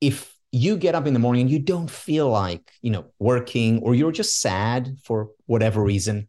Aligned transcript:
if 0.00 0.34
you 0.52 0.76
get 0.76 0.94
up 0.94 1.06
in 1.06 1.12
the 1.12 1.18
morning 1.18 1.42
and 1.42 1.50
you 1.50 1.58
don't 1.58 1.90
feel 1.90 2.28
like 2.28 2.70
you 2.82 2.90
know 2.90 3.06
working 3.18 3.80
or 3.82 3.94
you're 3.94 4.12
just 4.12 4.40
sad 4.40 4.96
for 5.04 5.30
whatever 5.46 5.82
reason 5.82 6.28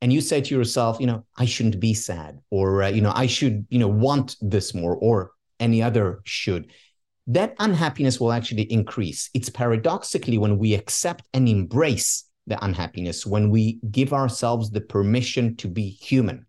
and 0.00 0.12
you 0.12 0.20
say 0.20 0.40
to 0.40 0.54
yourself 0.54 0.98
you 1.00 1.06
know 1.06 1.24
i 1.36 1.44
shouldn't 1.44 1.80
be 1.80 1.92
sad 1.92 2.38
or 2.50 2.82
uh, 2.84 2.88
you 2.88 3.00
know 3.00 3.12
i 3.14 3.26
should 3.26 3.66
you 3.68 3.78
know 3.78 3.88
want 3.88 4.36
this 4.40 4.74
more 4.74 4.96
or 4.96 5.32
any 5.60 5.82
other 5.82 6.20
should 6.24 6.70
that 7.30 7.54
unhappiness 7.58 8.18
will 8.18 8.32
actually 8.32 8.62
increase. 8.72 9.28
It's 9.34 9.50
paradoxically 9.50 10.38
when 10.38 10.56
we 10.56 10.72
accept 10.72 11.28
and 11.34 11.46
embrace 11.46 12.24
the 12.46 12.62
unhappiness 12.64 13.26
when 13.26 13.50
we 13.50 13.78
give 13.90 14.14
ourselves 14.14 14.70
the 14.70 14.80
permission 14.80 15.54
to 15.56 15.68
be 15.68 15.90
human 15.90 16.46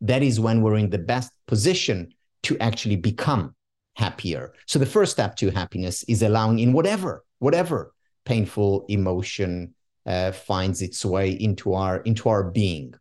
that 0.00 0.22
is 0.22 0.40
when 0.40 0.62
we're 0.62 0.76
in 0.76 0.90
the 0.90 0.98
best 0.98 1.30
position 1.46 2.08
to 2.42 2.56
actually 2.58 2.96
become 2.96 3.54
happier. 3.98 4.52
So 4.66 4.78
the 4.78 4.86
first 4.86 5.12
step 5.12 5.36
to 5.36 5.50
happiness 5.50 6.04
is 6.04 6.22
allowing 6.22 6.60
in 6.60 6.72
whatever, 6.72 7.24
whatever 7.40 7.92
painful 8.24 8.86
emotion 8.88 9.74
uh, 10.06 10.32
finds 10.32 10.80
its 10.82 11.04
way 11.04 11.30
into 11.30 11.74
our 11.74 11.98
into 11.98 12.28
our 12.28 12.44
being. 12.44 12.94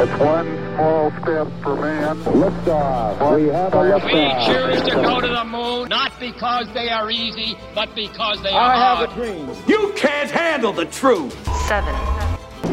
It's 0.00 0.20
one 0.20 0.46
small 0.76 1.10
step 1.22 1.48
for 1.62 1.74
man. 1.74 2.16
Liftoff. 2.22 3.36
We 3.36 3.48
have 3.48 3.74
a 3.74 3.78
liftoff. 3.78 4.04
We 4.04 4.76
choose 4.76 4.88
to 4.88 4.94
go 4.94 5.20
to 5.20 5.26
the 5.26 5.44
moon 5.44 5.88
not 5.88 6.12
because 6.20 6.72
they 6.72 6.88
are 6.88 7.10
easy, 7.10 7.58
but 7.74 7.92
because 7.96 8.40
they 8.42 8.50
are 8.50 8.70
I 8.72 8.76
hard. 8.76 9.08
have 9.10 9.10
a 9.10 9.20
dream. 9.20 9.50
You 9.66 9.92
can't 9.96 10.30
handle 10.30 10.72
the 10.72 10.84
truth. 10.84 11.32
seven, 11.66 11.94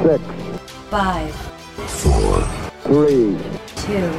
Six, 0.04 0.24
five, 0.92 1.34
three, 1.88 3.38
two, 3.76 4.10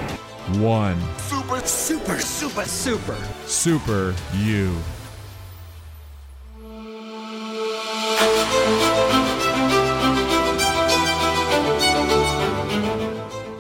One. 0.61 1.01
Super, 1.19 1.61
super, 1.61 2.19
super, 2.21 2.65
super. 2.65 3.17
Super 3.47 4.15
you. 4.35 4.77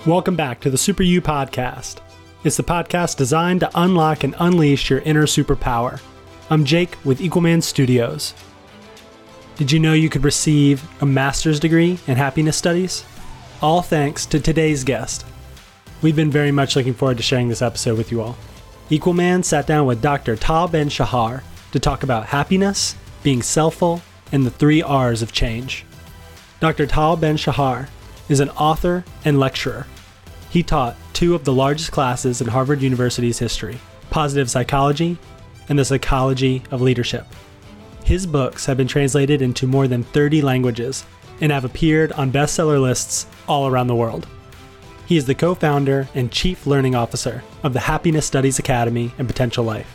Welcome 0.06 0.36
back 0.36 0.60
to 0.60 0.70
the 0.70 0.78
Super 0.78 1.02
You 1.02 1.20
podcast. 1.20 1.96
It's 2.44 2.56
the 2.56 2.62
podcast 2.62 3.16
designed 3.16 3.60
to 3.60 3.70
unlock 3.74 4.22
and 4.22 4.36
unleash 4.38 4.88
your 4.88 5.00
inner 5.00 5.26
superpower. 5.26 6.00
I'm 6.48 6.64
Jake 6.64 6.96
with 7.04 7.20
Equalman 7.20 7.60
Studios. 7.60 8.32
Did 9.56 9.72
you 9.72 9.80
know 9.80 9.94
you 9.94 10.08
could 10.08 10.22
receive 10.22 10.88
a 11.02 11.06
master's 11.06 11.58
degree 11.58 11.98
in 12.06 12.16
happiness 12.16 12.56
studies? 12.56 13.04
All 13.62 13.80
thanks 13.80 14.26
to 14.26 14.38
today's 14.38 14.84
guest. 14.84 15.24
We've 16.02 16.14
been 16.14 16.30
very 16.30 16.52
much 16.52 16.76
looking 16.76 16.92
forward 16.92 17.16
to 17.16 17.22
sharing 17.22 17.48
this 17.48 17.62
episode 17.62 17.96
with 17.96 18.12
you 18.12 18.20
all. 18.20 18.36
Equalman 18.90 19.42
sat 19.42 19.66
down 19.66 19.86
with 19.86 20.02
Dr. 20.02 20.36
Tal 20.36 20.68
Ben 20.68 20.90
Shahar 20.90 21.42
to 21.72 21.80
talk 21.80 22.02
about 22.02 22.26
happiness, 22.26 22.96
being 23.22 23.40
selfful, 23.40 24.02
and 24.30 24.44
the 24.44 24.50
three 24.50 24.82
R's 24.82 25.22
of 25.22 25.32
change. 25.32 25.86
Dr. 26.60 26.86
Tal 26.86 27.16
Ben 27.16 27.38
Shahar 27.38 27.88
is 28.28 28.40
an 28.40 28.50
author 28.50 29.04
and 29.24 29.40
lecturer. 29.40 29.86
He 30.50 30.62
taught 30.62 30.96
two 31.14 31.34
of 31.34 31.44
the 31.44 31.54
largest 31.54 31.92
classes 31.92 32.42
in 32.42 32.48
Harvard 32.48 32.82
University's 32.82 33.38
history 33.38 33.80
positive 34.10 34.50
psychology 34.50 35.16
and 35.68 35.78
the 35.78 35.84
psychology 35.84 36.62
of 36.70 36.82
leadership. 36.82 37.26
His 38.04 38.26
books 38.26 38.66
have 38.66 38.76
been 38.76 38.86
translated 38.86 39.40
into 39.40 39.66
more 39.66 39.88
than 39.88 40.04
30 40.04 40.42
languages 40.42 41.04
and 41.40 41.52
have 41.52 41.64
appeared 41.64 42.12
on 42.12 42.32
bestseller 42.32 42.80
lists 42.80 43.26
all 43.48 43.66
around 43.66 43.86
the 43.86 43.94
world. 43.94 44.26
He 45.06 45.16
is 45.16 45.26
the 45.26 45.34
co 45.34 45.54
founder 45.54 46.08
and 46.14 46.32
chief 46.32 46.66
learning 46.66 46.94
officer 46.94 47.42
of 47.62 47.72
the 47.72 47.80
Happiness 47.80 48.26
Studies 48.26 48.58
Academy 48.58 49.12
and 49.18 49.28
Potentialife. 49.28 49.86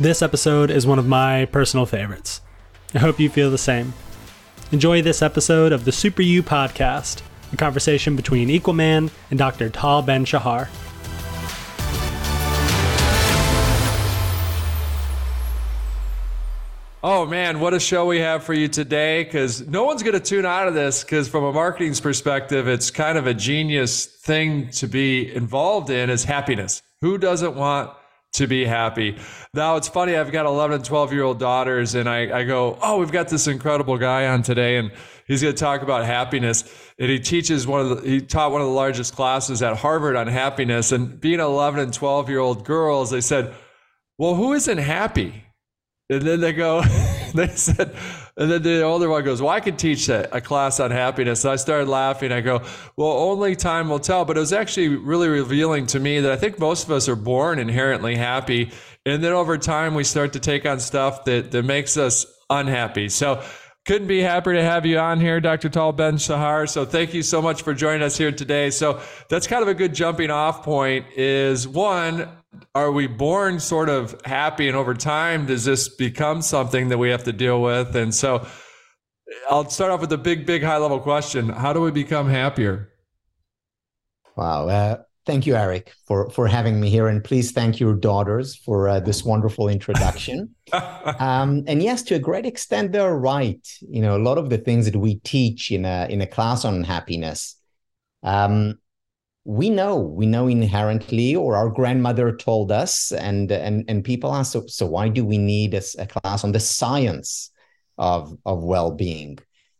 This 0.00 0.22
episode 0.22 0.70
is 0.70 0.86
one 0.86 0.98
of 0.98 1.06
my 1.06 1.44
personal 1.46 1.86
favorites. 1.86 2.40
I 2.94 2.98
hope 2.98 3.20
you 3.20 3.28
feel 3.28 3.50
the 3.50 3.58
same. 3.58 3.92
Enjoy 4.72 5.00
this 5.02 5.22
episode 5.22 5.72
of 5.72 5.84
the 5.84 5.92
Super 5.92 6.22
You 6.22 6.42
podcast, 6.42 7.22
a 7.52 7.56
conversation 7.56 8.16
between 8.16 8.48
Equalman 8.48 9.10
and 9.30 9.38
Dr. 9.38 9.70
Tal 9.70 10.02
Ben 10.02 10.24
Shahar. 10.24 10.68
Oh 17.00 17.26
man, 17.26 17.60
what 17.60 17.74
a 17.74 17.78
show 17.78 18.06
we 18.06 18.18
have 18.18 18.42
for 18.42 18.54
you 18.54 18.66
today 18.66 19.22
because 19.22 19.64
no 19.68 19.84
one's 19.84 20.02
going 20.02 20.14
to 20.14 20.20
tune 20.20 20.44
out 20.44 20.66
of 20.66 20.74
this 20.74 21.04
because 21.04 21.28
from 21.28 21.44
a 21.44 21.52
marketing 21.52 21.94
perspective, 21.94 22.66
it's 22.66 22.90
kind 22.90 23.16
of 23.16 23.28
a 23.28 23.34
genius 23.34 24.04
thing 24.06 24.70
to 24.70 24.88
be 24.88 25.32
involved 25.32 25.90
in 25.90 26.10
is 26.10 26.24
happiness. 26.24 26.82
Who 27.00 27.16
doesn't 27.16 27.54
want 27.54 27.92
to 28.32 28.48
be 28.48 28.64
happy? 28.64 29.16
Now 29.54 29.76
it's 29.76 29.86
funny, 29.86 30.16
I've 30.16 30.32
got 30.32 30.44
11 30.44 30.74
and 30.74 30.84
12 30.84 31.12
year 31.12 31.22
old 31.22 31.38
daughters 31.38 31.94
and 31.94 32.08
I, 32.08 32.40
I 32.40 32.42
go, 32.42 32.76
oh, 32.82 32.98
we've 32.98 33.12
got 33.12 33.28
this 33.28 33.46
incredible 33.46 33.96
guy 33.96 34.26
on 34.26 34.42
today 34.42 34.78
and 34.78 34.90
he's 35.28 35.40
going 35.40 35.54
to 35.54 35.60
talk 35.60 35.82
about 35.82 36.04
happiness. 36.04 36.64
And 36.98 37.08
he 37.08 37.20
teaches 37.20 37.64
one 37.64 37.80
of 37.80 38.02
the, 38.02 38.10
he 38.10 38.20
taught 38.20 38.50
one 38.50 38.60
of 38.60 38.66
the 38.66 38.74
largest 38.74 39.14
classes 39.14 39.62
at 39.62 39.76
Harvard 39.76 40.16
on 40.16 40.26
happiness 40.26 40.90
and 40.90 41.20
being 41.20 41.38
11 41.38 41.78
and 41.78 41.94
12 41.94 42.28
year 42.28 42.40
old 42.40 42.64
girls, 42.64 43.10
they 43.10 43.20
said, 43.20 43.54
well, 44.18 44.34
who 44.34 44.52
isn't 44.52 44.78
happy? 44.78 45.44
And 46.10 46.22
then 46.22 46.40
they 46.40 46.52
go, 46.52 46.82
they 47.34 47.48
said, 47.48 47.94
and 48.36 48.50
then 48.50 48.62
the 48.62 48.82
older 48.82 49.08
one 49.08 49.24
goes, 49.24 49.42
Well, 49.42 49.50
I 49.50 49.60
could 49.60 49.78
teach 49.78 50.08
a, 50.08 50.34
a 50.34 50.40
class 50.40 50.80
on 50.80 50.90
happiness. 50.90 51.44
And 51.44 51.52
I 51.52 51.56
started 51.56 51.88
laughing. 51.88 52.32
I 52.32 52.40
go, 52.40 52.62
Well, 52.96 53.10
only 53.10 53.56
time 53.56 53.88
will 53.88 53.98
tell. 53.98 54.24
But 54.24 54.36
it 54.36 54.40
was 54.40 54.52
actually 54.52 54.88
really 54.88 55.28
revealing 55.28 55.86
to 55.88 56.00
me 56.00 56.20
that 56.20 56.32
I 56.32 56.36
think 56.36 56.58
most 56.58 56.84
of 56.84 56.92
us 56.92 57.08
are 57.08 57.16
born 57.16 57.58
inherently 57.58 58.14
happy. 58.14 58.70
And 59.04 59.22
then 59.22 59.32
over 59.32 59.58
time, 59.58 59.94
we 59.94 60.04
start 60.04 60.32
to 60.34 60.40
take 60.40 60.66
on 60.66 60.80
stuff 60.80 61.24
that, 61.24 61.50
that 61.50 61.64
makes 61.64 61.96
us 61.96 62.26
unhappy. 62.48 63.08
So, 63.08 63.42
couldn't 63.88 64.06
be 64.08 64.20
happier 64.20 64.52
to 64.52 64.62
have 64.62 64.84
you 64.84 64.98
on 64.98 65.18
here, 65.18 65.40
Dr. 65.40 65.70
Tal 65.70 65.92
Ben 65.92 66.18
Shahar. 66.18 66.66
So 66.66 66.84
thank 66.84 67.14
you 67.14 67.22
so 67.22 67.40
much 67.40 67.62
for 67.62 67.72
joining 67.72 68.02
us 68.02 68.18
here 68.18 68.30
today. 68.30 68.68
So 68.68 69.00
that's 69.30 69.46
kind 69.46 69.62
of 69.62 69.68
a 69.68 69.72
good 69.72 69.94
jumping 69.94 70.30
off 70.30 70.62
point 70.62 71.06
is 71.16 71.66
one, 71.66 72.28
are 72.78 72.92
we 72.92 73.06
born 73.06 73.58
sort 73.58 73.88
of 73.88 74.20
happy 74.24 74.68
and 74.68 74.76
over 74.76 74.94
time 74.94 75.46
does 75.46 75.64
this 75.64 75.88
become 75.88 76.42
something 76.42 76.88
that 76.88 76.98
we 76.98 77.10
have 77.10 77.24
to 77.24 77.32
deal 77.32 77.60
with? 77.60 77.96
And 77.96 78.14
so 78.14 78.46
I'll 79.50 79.68
start 79.68 79.90
off 79.90 80.00
with 80.00 80.12
a 80.12 80.18
big, 80.18 80.46
big 80.46 80.62
high 80.62 80.76
level 80.76 81.00
question. 81.00 81.48
How 81.48 81.72
do 81.72 81.80
we 81.80 81.90
become 81.90 82.28
happier? 82.28 82.92
Wow. 84.36 84.68
Uh, 84.68 85.02
thank 85.26 85.44
you, 85.44 85.56
Erik, 85.56 85.92
for, 86.06 86.30
for 86.30 86.46
having 86.46 86.80
me 86.80 86.88
here. 86.88 87.08
And 87.08 87.22
please 87.22 87.50
thank 87.50 87.80
your 87.80 87.94
daughters 87.94 88.54
for 88.54 88.88
uh, 88.88 89.00
this 89.00 89.24
wonderful 89.24 89.68
introduction. 89.68 90.54
um, 90.72 91.64
and 91.66 91.82
yes, 91.82 92.02
to 92.04 92.14
a 92.14 92.20
great 92.20 92.46
extent, 92.46 92.92
they're 92.92 93.16
right. 93.16 93.66
You 93.80 94.02
know, 94.02 94.16
a 94.16 94.22
lot 94.22 94.38
of 94.38 94.50
the 94.50 94.58
things 94.58 94.84
that 94.84 94.96
we 94.96 95.16
teach 95.16 95.72
in 95.72 95.84
a, 95.84 96.06
in 96.08 96.20
a 96.20 96.26
class 96.26 96.64
on 96.64 96.84
happiness, 96.84 97.56
um, 98.22 98.78
we 99.48 99.70
know, 99.70 99.96
we 99.96 100.26
know 100.26 100.46
inherently, 100.46 101.34
or 101.34 101.56
our 101.56 101.70
grandmother 101.70 102.36
told 102.36 102.70
us, 102.70 103.12
and 103.12 103.50
and 103.50 103.82
and 103.88 104.04
people 104.04 104.34
ask, 104.34 104.52
so, 104.52 104.66
so 104.66 104.84
why 104.84 105.08
do 105.08 105.24
we 105.24 105.38
need 105.38 105.72
a, 105.72 105.80
a 105.98 106.06
class 106.06 106.44
on 106.44 106.52
the 106.52 106.60
science 106.60 107.50
of 107.96 108.36
of 108.44 108.62
well-being? 108.62 109.38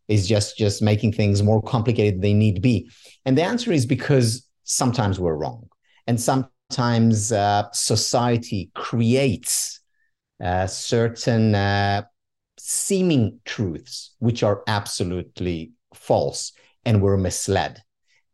Is 0.08 0.26
just 0.26 0.56
just 0.56 0.80
making 0.80 1.12
things 1.12 1.42
more 1.42 1.60
complicated 1.60 2.14
than 2.14 2.20
they 2.22 2.32
need 2.32 2.54
to 2.54 2.62
be? 2.62 2.88
And 3.26 3.36
the 3.36 3.42
answer 3.42 3.70
is 3.70 3.84
because 3.84 4.48
sometimes 4.64 5.20
we're 5.20 5.36
wrong, 5.36 5.68
and 6.06 6.18
sometimes 6.18 7.30
uh, 7.30 7.64
society 7.74 8.70
creates 8.74 9.80
uh, 10.42 10.66
certain 10.66 11.54
uh, 11.54 12.04
seeming 12.58 13.38
truths 13.44 14.14
which 14.18 14.42
are 14.42 14.62
absolutely 14.66 15.72
false, 15.92 16.52
and 16.86 17.02
we're 17.02 17.18
misled. 17.18 17.82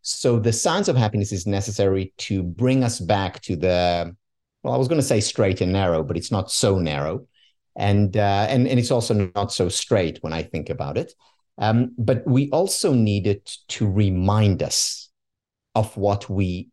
So 0.06 0.38
the 0.38 0.52
science 0.52 0.88
of 0.88 0.96
happiness 0.96 1.32
is 1.32 1.46
necessary 1.46 2.12
to 2.18 2.42
bring 2.42 2.84
us 2.84 3.00
back 3.00 3.40
to 3.42 3.56
the 3.56 4.14
well, 4.62 4.74
I 4.74 4.76
was 4.76 4.86
going 4.86 5.00
to 5.00 5.06
say 5.06 5.20
straight 5.20 5.62
and 5.62 5.72
narrow, 5.72 6.02
but 6.02 6.18
it's 6.18 6.30
not 6.30 6.50
so 6.50 6.78
narrow, 6.78 7.26
and 7.74 8.14
uh, 8.14 8.46
and 8.50 8.68
and 8.68 8.78
it's 8.78 8.90
also 8.90 9.30
not 9.34 9.50
so 9.50 9.70
straight 9.70 10.18
when 10.20 10.34
I 10.34 10.42
think 10.42 10.68
about 10.68 10.98
it. 10.98 11.14
Um, 11.56 11.94
but 11.96 12.26
we 12.26 12.50
also 12.50 12.92
need 12.92 13.26
it 13.26 13.56
to 13.68 13.90
remind 13.90 14.62
us 14.62 15.08
of 15.74 15.96
what 15.96 16.28
we 16.28 16.68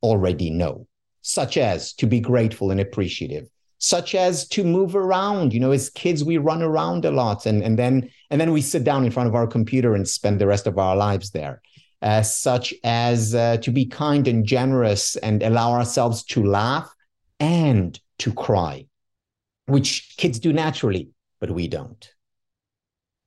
already 0.00 0.50
know, 0.50 0.86
such 1.22 1.56
as 1.56 1.92
to 1.94 2.06
be 2.06 2.20
grateful 2.20 2.70
and 2.70 2.80
appreciative, 2.80 3.48
such 3.78 4.14
as 4.14 4.46
to 4.48 4.62
move 4.62 4.94
around. 4.94 5.52
You 5.52 5.58
know, 5.58 5.72
as 5.72 5.90
kids, 5.90 6.22
we 6.22 6.38
run 6.38 6.62
around 6.62 7.04
a 7.04 7.10
lot, 7.10 7.46
and 7.46 7.64
and 7.64 7.76
then 7.76 8.10
and 8.30 8.40
then 8.40 8.52
we 8.52 8.62
sit 8.62 8.84
down 8.84 9.04
in 9.04 9.10
front 9.10 9.28
of 9.28 9.34
our 9.34 9.48
computer 9.48 9.96
and 9.96 10.06
spend 10.06 10.40
the 10.40 10.46
rest 10.46 10.68
of 10.68 10.78
our 10.78 10.94
lives 10.94 11.32
there 11.32 11.62
uh, 12.02 12.22
such 12.22 12.74
as 12.84 13.34
uh, 13.34 13.56
to 13.58 13.70
be 13.70 13.86
kind 13.86 14.28
and 14.28 14.44
generous 14.44 15.16
and 15.16 15.42
allow 15.42 15.72
ourselves 15.72 16.22
to 16.24 16.44
laugh 16.44 16.92
and 17.40 17.98
to 18.18 18.32
cry, 18.32 18.86
which 19.66 20.14
kids 20.16 20.38
do 20.38 20.52
naturally, 20.52 21.10
but 21.40 21.50
we 21.50 21.68
don't. 21.68 22.12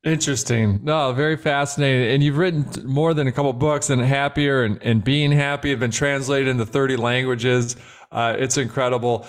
Interesting. 0.03 0.79
No, 0.83 1.11
very 1.11 1.35
fascinating. 1.35 2.13
And 2.13 2.23
you've 2.23 2.37
written 2.37 2.65
more 2.85 3.13
than 3.13 3.27
a 3.27 3.31
couple 3.31 3.51
books, 3.51 3.89
and 3.89 4.01
Happier 4.01 4.63
and, 4.63 4.81
and 4.81 5.03
Being 5.03 5.31
Happy 5.31 5.71
have 5.71 5.79
been 5.79 5.91
translated 5.91 6.47
into 6.47 6.65
30 6.65 6.95
languages. 6.95 7.75
Uh, 8.11 8.35
it's 8.37 8.57
incredible. 8.57 9.25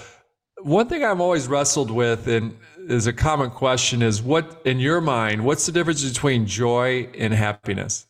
One 0.63 0.87
thing 0.87 1.05
I'm 1.05 1.21
always 1.21 1.49
wrestled 1.49 1.91
with, 1.91 2.29
and 2.29 2.57
is 2.89 3.09
a 3.09 3.13
common 3.13 3.51
question, 3.51 4.01
is 4.01 4.23
what, 4.23 4.63
in 4.65 4.79
your 4.79 5.01
mind, 5.01 5.45
what's 5.45 5.67
the 5.67 5.73
difference 5.73 6.09
between 6.09 6.47
joy 6.47 7.09
and 7.19 7.35
happiness? 7.35 8.07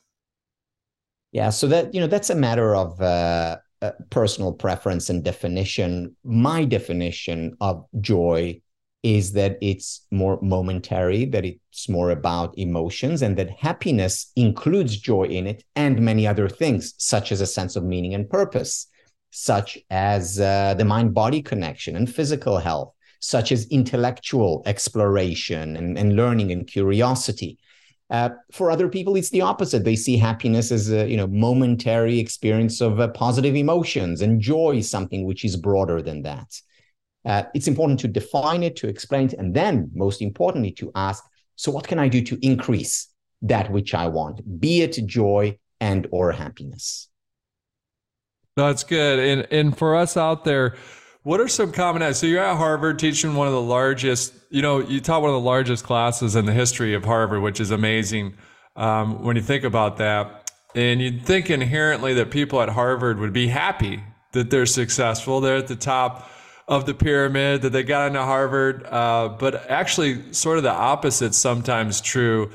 Yeah, 1.32 1.50
so 1.50 1.68
that 1.68 1.94
you 1.94 2.00
know 2.00 2.06
that's 2.06 2.30
a 2.30 2.34
matter 2.34 2.74
of 2.74 3.00
uh, 3.00 3.58
uh, 3.82 3.92
personal 4.10 4.52
preference 4.52 5.08
and 5.08 5.22
definition. 5.22 6.16
My 6.24 6.64
definition 6.64 7.56
of 7.60 7.86
joy 8.00 8.60
is 9.02 9.32
that 9.32 9.56
it's 9.62 10.06
more 10.10 10.38
momentary, 10.42 11.24
that 11.24 11.44
it's 11.44 11.88
more 11.88 12.10
about 12.10 12.58
emotions, 12.58 13.22
and 13.22 13.36
that 13.38 13.50
happiness 13.50 14.30
includes 14.36 14.98
joy 14.98 15.24
in 15.24 15.46
it 15.46 15.64
and 15.76 16.02
many 16.02 16.26
other 16.26 16.48
things, 16.48 16.94
such 16.98 17.32
as 17.32 17.40
a 17.40 17.46
sense 17.46 17.76
of 17.76 17.84
meaning 17.84 18.12
and 18.14 18.28
purpose, 18.28 18.88
such 19.30 19.78
as 19.88 20.40
uh, 20.40 20.74
the 20.74 20.84
mind 20.84 21.14
body 21.14 21.40
connection 21.40 21.96
and 21.96 22.12
physical 22.12 22.58
health, 22.58 22.92
such 23.20 23.52
as 23.52 23.66
intellectual 23.68 24.62
exploration 24.66 25.76
and, 25.76 25.96
and 25.96 26.16
learning 26.16 26.50
and 26.50 26.66
curiosity. 26.66 27.58
Uh, 28.10 28.30
for 28.50 28.70
other 28.70 28.88
people, 28.88 29.14
it's 29.14 29.30
the 29.30 29.40
opposite. 29.40 29.84
They 29.84 29.94
see 29.94 30.16
happiness 30.16 30.72
as 30.72 30.90
a 30.90 31.08
you 31.08 31.16
know 31.16 31.28
momentary 31.28 32.18
experience 32.18 32.80
of 32.80 32.98
uh, 32.98 33.08
positive 33.08 33.54
emotions, 33.54 34.20
and 34.20 34.40
joy 34.40 34.80
something 34.80 35.24
which 35.24 35.44
is 35.44 35.56
broader 35.56 36.02
than 36.02 36.22
that. 36.22 36.60
Uh, 37.24 37.44
it's 37.54 37.68
important 37.68 38.00
to 38.00 38.08
define 38.08 38.62
it, 38.62 38.76
to 38.76 38.88
explain 38.88 39.26
it, 39.26 39.34
and 39.34 39.54
then, 39.54 39.90
most 39.94 40.22
importantly, 40.22 40.72
to 40.72 40.90
ask: 40.94 41.22
So, 41.54 41.70
what 41.70 41.86
can 41.86 41.98
I 42.00 42.08
do 42.08 42.20
to 42.22 42.38
increase 42.42 43.08
that 43.42 43.70
which 43.70 43.94
I 43.94 44.08
want, 44.08 44.60
be 44.60 44.82
it 44.82 44.98
joy 45.06 45.58
and 45.80 46.08
or 46.10 46.32
happiness? 46.32 47.08
That's 48.56 48.82
good. 48.82 49.18
And 49.20 49.46
and 49.52 49.78
for 49.78 49.94
us 49.94 50.16
out 50.16 50.44
there, 50.44 50.74
what 51.22 51.40
are 51.40 51.48
some 51.48 51.72
common? 51.72 52.14
So 52.14 52.26
you're 52.26 52.42
at 52.42 52.56
Harvard 52.56 52.98
teaching 52.98 53.34
one 53.34 53.46
of 53.46 53.52
the 53.52 53.60
largest. 53.60 54.32
You 54.48 54.62
know, 54.62 54.80
you 54.80 55.00
taught 55.00 55.22
one 55.22 55.30
of 55.30 55.34
the 55.34 55.46
largest 55.46 55.84
classes 55.84 56.34
in 56.34 56.46
the 56.46 56.52
history 56.52 56.94
of 56.94 57.04
Harvard, 57.04 57.42
which 57.42 57.60
is 57.60 57.70
amazing 57.70 58.34
um, 58.76 59.22
when 59.22 59.36
you 59.36 59.42
think 59.42 59.64
about 59.64 59.98
that. 59.98 60.50
And 60.74 61.00
you'd 61.00 61.26
think 61.26 61.50
inherently 61.50 62.14
that 62.14 62.30
people 62.30 62.60
at 62.62 62.68
Harvard 62.70 63.18
would 63.18 63.32
be 63.32 63.48
happy 63.48 64.02
that 64.32 64.50
they're 64.50 64.66
successful. 64.66 65.40
They're 65.40 65.56
at 65.56 65.66
the 65.66 65.76
top 65.76 66.30
of 66.68 66.86
the 66.86 66.94
pyramid, 66.94 67.62
that 67.62 67.70
they 67.70 67.82
got 67.82 68.06
into 68.06 68.22
Harvard. 68.22 68.86
Uh, 68.86 69.28
but 69.28 69.68
actually, 69.68 70.32
sort 70.32 70.56
of 70.56 70.62
the 70.62 70.70
opposite 70.70 71.34
sometimes 71.34 72.00
true. 72.00 72.50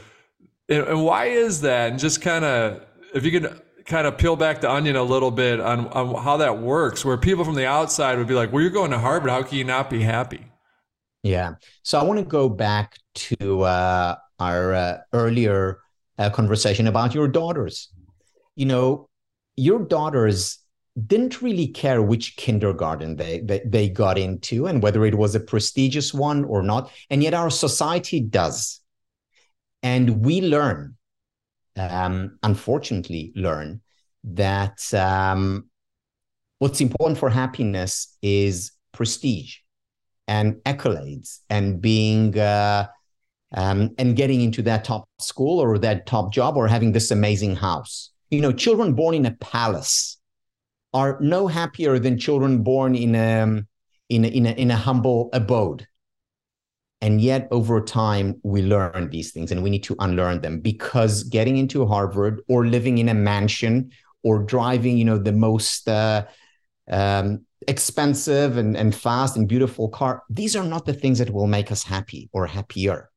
And, 0.70 0.88
and 0.88 1.04
why 1.04 1.26
is 1.26 1.62
that? 1.62 1.92
And 1.92 2.00
just 2.00 2.22
kind 2.22 2.46
of, 2.46 2.82
if 3.14 3.26
you 3.26 3.40
can 3.40 3.60
kind 3.86 4.08
of 4.08 4.18
peel 4.18 4.36
back 4.36 4.62
the 4.62 4.72
onion 4.72 4.96
a 4.96 5.04
little 5.04 5.32
bit 5.32 5.60
on, 5.60 5.88
on 5.88 6.24
how 6.24 6.38
that 6.38 6.58
works, 6.58 7.06
where 7.06 7.18
people 7.18 7.46
from 7.46 7.56
the 7.56 7.68
outside 7.68 8.18
would 8.18 8.28
be 8.28 8.34
like, 8.34 8.52
well, 8.52 8.62
you're 8.62 8.72
going 8.72 8.92
to 8.92 9.00
Harvard. 9.00 9.30
How 9.30 9.44
can 9.44 9.58
you 9.58 9.64
not 9.64 9.90
be 9.90 10.02
happy? 10.02 10.46
Yeah. 11.24 11.56
So 11.84 12.00
I 12.00 12.04
want 12.04 12.20
to 12.20 12.26
go 12.26 12.50
back 12.50 12.98
to 13.16 13.62
uh, 13.64 14.16
our 14.40 14.74
uh, 14.74 14.98
earlier 15.14 15.80
uh, 16.18 16.30
conversation 16.30 16.88
about 16.88 17.14
your 17.14 17.28
daughters. 17.28 17.90
You 18.56 18.66
know, 18.66 19.10
your 19.56 19.80
daughters 19.80 20.60
didn't 21.08 21.42
really 21.42 21.68
care 21.68 22.02
which 22.02 22.38
kindergarten 22.38 23.18
they, 23.18 23.42
they, 23.42 23.62
they 23.66 23.90
got 23.90 24.18
into 24.18 24.66
and 24.66 24.82
whether 24.82 25.06
it 25.06 25.16
was 25.16 25.36
a 25.36 25.40
prestigious 25.40 26.14
one 26.14 26.46
or 26.46 26.64
not. 26.64 26.92
And 27.10 27.22
yet 27.22 27.34
our 27.34 27.50
society 27.50 28.20
does. 28.20 28.80
And 29.84 30.22
we 30.26 30.42
learn 30.42 30.96
um, 31.78 32.38
unfortunately 32.44 33.34
learn 33.36 33.82
that 34.24 34.82
um, 34.94 35.70
what's 36.60 36.82
important 36.82 37.18
for 37.18 37.30
happiness 37.30 38.18
is 38.22 38.72
prestige 38.92 39.58
and 40.28 40.56
accolades 40.66 41.40
and 41.50 41.82
being 41.82 42.38
uh, 42.38 42.88
um, 43.54 43.92
and 43.98 44.16
getting 44.16 44.42
into 44.42 44.62
that 44.64 44.84
top 44.84 45.08
school 45.20 45.60
or 45.60 45.78
that 45.78 46.06
top 46.06 46.34
job 46.34 46.58
or 46.58 46.68
having 46.68 46.92
this 46.92 47.12
amazing 47.12 47.56
house. 47.56 48.12
You 48.32 48.42
know, 48.42 48.52
children 48.52 48.94
born 48.94 49.16
in 49.16 49.26
a 49.26 49.32
palace 49.32 50.18
are 50.94 51.18
no 51.22 51.48
happier 51.48 52.00
than 52.00 52.18
children 52.18 52.64
born 52.64 52.96
in 52.96 53.16
a 53.16 53.62
in 54.10 54.24
a, 54.24 54.28
in 54.28 54.46
a, 54.46 54.52
in 54.52 54.72
a 54.72 54.76
humble 54.76 55.30
abode. 55.34 55.88
And 57.02 57.22
yet, 57.22 57.48
over 57.52 57.82
time, 57.82 58.40
we 58.44 58.62
learn 58.62 59.10
these 59.10 59.32
things 59.32 59.52
and 59.52 59.62
we 59.62 59.70
need 59.70 59.84
to 59.84 59.96
unlearn 60.00 60.42
them 60.42 60.60
because 60.60 61.24
getting 61.24 61.58
into 61.58 61.86
Harvard 61.86 62.42
or 62.48 62.66
living 62.66 62.98
in 62.98 63.10
a 63.10 63.14
mansion 63.14 63.92
or 64.24 64.40
driving, 64.40 64.98
you 64.98 65.06
know, 65.06 65.18
the 65.18 65.32
most 65.32 65.88
uh, 65.88 66.26
um, 66.90 67.46
expensive 67.68 68.58
and, 68.58 68.76
and 68.76 68.96
fast 68.96 69.38
and 69.38 69.48
beautiful 69.48 69.90
car, 69.90 70.24
these 70.30 70.56
are 70.56 70.64
not 70.64 70.86
the 70.86 70.94
things 70.94 71.20
that 71.20 71.30
will 71.30 71.48
make 71.48 71.72
us 71.72 71.84
happy 71.84 72.30
or 72.34 72.48
happier. 72.48 73.12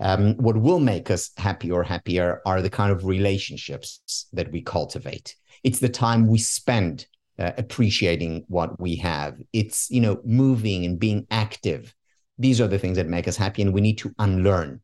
Um, 0.00 0.34
what 0.36 0.56
will 0.56 0.80
make 0.80 1.10
us 1.10 1.30
happy 1.36 1.70
or 1.70 1.82
happier 1.82 2.40
are 2.46 2.62
the 2.62 2.70
kind 2.70 2.90
of 2.90 3.04
relationships 3.04 4.26
that 4.32 4.50
we 4.50 4.62
cultivate. 4.62 5.36
It's 5.62 5.80
the 5.80 5.90
time 5.90 6.26
we 6.26 6.38
spend 6.38 7.06
uh, 7.38 7.52
appreciating 7.58 8.44
what 8.48 8.80
we 8.80 8.96
have. 8.96 9.36
It's 9.52 9.90
you 9.90 10.00
know 10.00 10.20
moving 10.24 10.84
and 10.84 10.98
being 10.98 11.26
active 11.30 11.94
these 12.40 12.60
are 12.60 12.66
the 12.66 12.78
things 12.78 12.96
that 12.96 13.06
make 13.06 13.28
us 13.28 13.36
happy 13.36 13.62
and 13.62 13.72
we 13.72 13.80
need 13.80 13.98
to 13.98 14.14
unlearn 14.18 14.80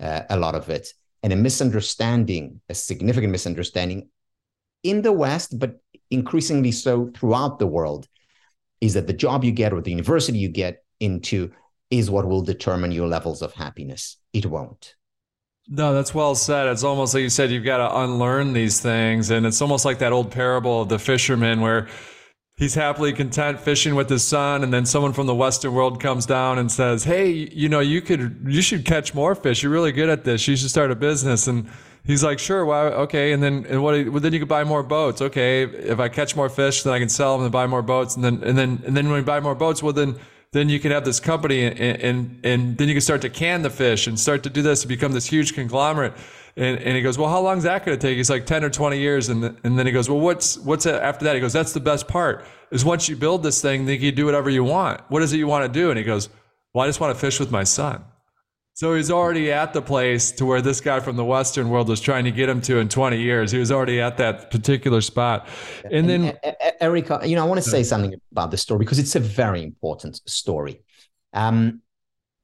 uh, 0.00 0.22
a 0.30 0.36
lot 0.36 0.54
of 0.54 0.68
it 0.68 0.92
and 1.22 1.32
a 1.32 1.36
misunderstanding 1.36 2.60
a 2.68 2.74
significant 2.74 3.32
misunderstanding 3.32 4.08
in 4.82 5.02
the 5.02 5.12
west 5.12 5.58
but 5.58 5.80
increasingly 6.10 6.70
so 6.70 7.10
throughout 7.14 7.58
the 7.58 7.66
world 7.66 8.06
is 8.80 8.94
that 8.94 9.06
the 9.06 9.12
job 9.12 9.44
you 9.44 9.52
get 9.52 9.72
or 9.72 9.80
the 9.80 9.90
university 9.90 10.38
you 10.38 10.48
get 10.48 10.84
into 11.00 11.50
is 11.90 12.10
what 12.10 12.28
will 12.28 12.42
determine 12.42 12.92
your 12.92 13.08
levels 13.08 13.42
of 13.42 13.52
happiness 13.54 14.18
it 14.32 14.46
won't 14.46 14.94
no, 15.72 15.94
that's 15.94 16.12
well 16.12 16.34
said. 16.34 16.66
It's 16.66 16.82
almost 16.82 17.14
like 17.14 17.22
you 17.22 17.30
said, 17.30 17.52
you've 17.52 17.64
got 17.64 17.76
to 17.76 17.98
unlearn 18.00 18.54
these 18.54 18.80
things. 18.80 19.30
And 19.30 19.46
it's 19.46 19.62
almost 19.62 19.84
like 19.84 20.00
that 20.00 20.12
old 20.12 20.32
parable 20.32 20.82
of 20.82 20.88
the 20.88 20.98
fisherman 20.98 21.60
where 21.60 21.86
he's 22.60 22.74
happily 22.74 23.12
content 23.12 23.58
fishing 23.58 23.96
with 23.96 24.08
his 24.08 24.22
son 24.22 24.62
and 24.62 24.72
then 24.72 24.86
someone 24.86 25.12
from 25.12 25.26
the 25.26 25.34
western 25.34 25.72
world 25.72 26.00
comes 26.00 26.26
down 26.26 26.58
and 26.58 26.70
says 26.70 27.02
hey 27.02 27.30
you 27.30 27.68
know 27.68 27.80
you 27.80 28.00
could 28.00 28.40
you 28.46 28.62
should 28.62 28.84
catch 28.84 29.14
more 29.14 29.34
fish. 29.34 29.62
You're 29.62 29.72
really 29.72 29.92
good 29.92 30.08
at 30.08 30.24
this. 30.24 30.46
You 30.46 30.56
should 30.56 30.70
start 30.70 30.90
a 30.90 30.94
business. 30.94 31.48
And 31.48 31.68
he's 32.04 32.22
like 32.22 32.38
sure 32.38 32.64
why 32.64 32.86
okay. 32.86 33.32
And 33.32 33.42
then 33.42 33.66
and 33.68 33.82
what 33.82 33.94
well, 34.08 34.20
then 34.20 34.32
you 34.32 34.38
could 34.38 34.48
buy 34.48 34.62
more 34.62 34.82
boats. 34.82 35.20
Okay 35.20 35.62
if 35.62 35.98
i 35.98 36.08
catch 36.08 36.36
more 36.36 36.48
fish 36.48 36.82
then 36.82 36.92
i 36.92 36.98
can 36.98 37.08
sell 37.08 37.36
them 37.36 37.44
and 37.44 37.52
buy 37.52 37.66
more 37.66 37.82
boats. 37.82 38.14
And 38.14 38.24
then 38.24 38.42
and 38.44 38.56
then 38.56 38.82
and 38.86 38.96
then 38.96 39.08
when 39.08 39.20
you 39.20 39.24
buy 39.24 39.40
more 39.40 39.54
boats 39.54 39.82
well 39.82 39.92
then 39.92 40.16
then 40.52 40.68
you 40.68 40.80
can 40.80 40.90
have 40.90 41.04
this 41.04 41.20
company 41.20 41.64
and, 41.64 41.78
and 41.78 42.40
and 42.44 42.78
then 42.78 42.88
you 42.88 42.94
can 42.94 43.00
start 43.00 43.22
to 43.22 43.30
can 43.30 43.62
the 43.62 43.70
fish 43.70 44.06
and 44.06 44.18
start 44.18 44.42
to 44.42 44.50
do 44.50 44.62
this 44.62 44.82
to 44.82 44.88
become 44.88 45.12
this 45.12 45.26
huge 45.26 45.54
conglomerate 45.54 46.12
and, 46.60 46.78
and 46.78 46.94
he 46.94 47.00
goes, 47.00 47.16
well, 47.16 47.30
how 47.30 47.40
long 47.40 47.56
is 47.56 47.64
that 47.64 47.86
going 47.86 47.98
to 47.98 48.06
take? 48.06 48.18
He's 48.18 48.28
like 48.28 48.44
10 48.44 48.62
or 48.64 48.68
20 48.68 48.98
years. 48.98 49.30
And, 49.30 49.42
the, 49.42 49.56
and 49.64 49.78
then 49.78 49.86
he 49.86 49.92
goes, 49.92 50.10
well, 50.10 50.20
what's, 50.20 50.58
what's 50.58 50.84
after 50.84 51.24
that? 51.24 51.34
He 51.34 51.40
goes, 51.40 51.54
that's 51.54 51.72
the 51.72 51.80
best 51.80 52.06
part 52.06 52.44
is 52.70 52.84
once 52.84 53.08
you 53.08 53.16
build 53.16 53.42
this 53.42 53.62
thing, 53.62 53.86
then 53.86 53.98
you 53.98 54.12
do 54.12 54.26
whatever 54.26 54.50
you 54.50 54.62
want. 54.62 55.00
What 55.08 55.22
is 55.22 55.32
it 55.32 55.38
you 55.38 55.46
want 55.46 55.64
to 55.64 55.80
do? 55.80 55.88
And 55.88 55.96
he 55.96 56.04
goes, 56.04 56.28
well, 56.74 56.84
I 56.84 56.88
just 56.88 57.00
want 57.00 57.14
to 57.14 57.18
fish 57.18 57.40
with 57.40 57.50
my 57.50 57.64
son. 57.64 58.04
So 58.74 58.94
he's 58.94 59.10
already 59.10 59.50
at 59.50 59.72
the 59.72 59.80
place 59.80 60.32
to 60.32 60.44
where 60.44 60.60
this 60.60 60.82
guy 60.82 61.00
from 61.00 61.16
the 61.16 61.24
Western 61.24 61.70
world 61.70 61.88
was 61.88 61.98
trying 61.98 62.24
to 62.24 62.30
get 62.30 62.50
him 62.50 62.60
to 62.62 62.76
in 62.76 62.90
20 62.90 63.18
years. 63.18 63.50
He 63.50 63.58
was 63.58 63.72
already 63.72 63.98
at 63.98 64.18
that 64.18 64.50
particular 64.50 65.00
spot. 65.00 65.48
And, 65.84 66.10
and 66.10 66.24
then, 66.24 66.38
Erica, 66.78 67.20
you 67.24 67.36
know, 67.36 67.42
I 67.42 67.46
want 67.46 67.62
to 67.62 67.68
say 67.68 67.82
something 67.82 68.14
about 68.32 68.50
this 68.50 68.60
story 68.60 68.80
because 68.80 68.98
it's 68.98 69.16
a 69.16 69.20
very 69.20 69.62
important 69.62 70.20
story. 70.28 70.82
Um, 71.32 71.80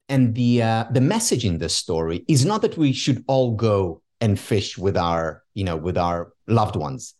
and 0.08 0.34
the 0.34 0.62
uh, 0.62 0.84
the 0.90 1.00
message 1.00 1.44
in 1.44 1.58
this 1.58 1.74
story 1.74 2.24
is 2.28 2.44
not 2.44 2.62
that 2.62 2.78
we 2.78 2.92
should 2.92 3.24
all 3.26 3.54
go 3.54 4.02
and 4.20 4.38
fish 4.38 4.78
with 4.78 4.96
our 4.96 5.42
you 5.54 5.64
know 5.64 5.76
with 5.76 5.96
our 5.98 6.32
loved 6.46 6.76
ones 6.76 7.14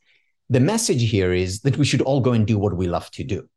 the 0.49 0.61
message 0.61 1.11
here 1.11 1.33
is 1.33 1.61
that 1.61 1.77
we 1.77 1.85
should 1.85 2.03
all 2.03 2.21
go 2.21 2.33
and 2.33 2.47
do 2.47 2.59
what 2.59 2.77
we 2.77 2.87
love 2.87 3.11
to 3.11 3.25
do 3.25 3.49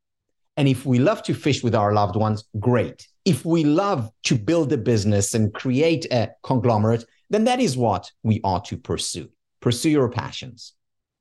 and 0.57 0.67
if 0.67 0.85
we 0.85 0.99
love 0.99 1.23
to 1.23 1.33
fish 1.33 1.63
with 1.63 1.75
our 1.75 1.93
loved 1.93 2.15
ones 2.15 2.43
great 2.59 3.07
if 3.25 3.45
we 3.45 3.63
love 3.63 4.09
to 4.23 4.35
build 4.35 4.71
a 4.73 4.77
business 4.77 5.33
and 5.33 5.53
create 5.53 6.05
a 6.11 6.29
conglomerate 6.43 7.05
then 7.29 7.43
that 7.43 7.59
is 7.59 7.77
what 7.77 8.11
we 8.23 8.41
ought 8.43 8.65
to 8.65 8.77
pursue 8.77 9.29
pursue 9.61 9.89
your 9.89 10.09
passions 10.09 10.73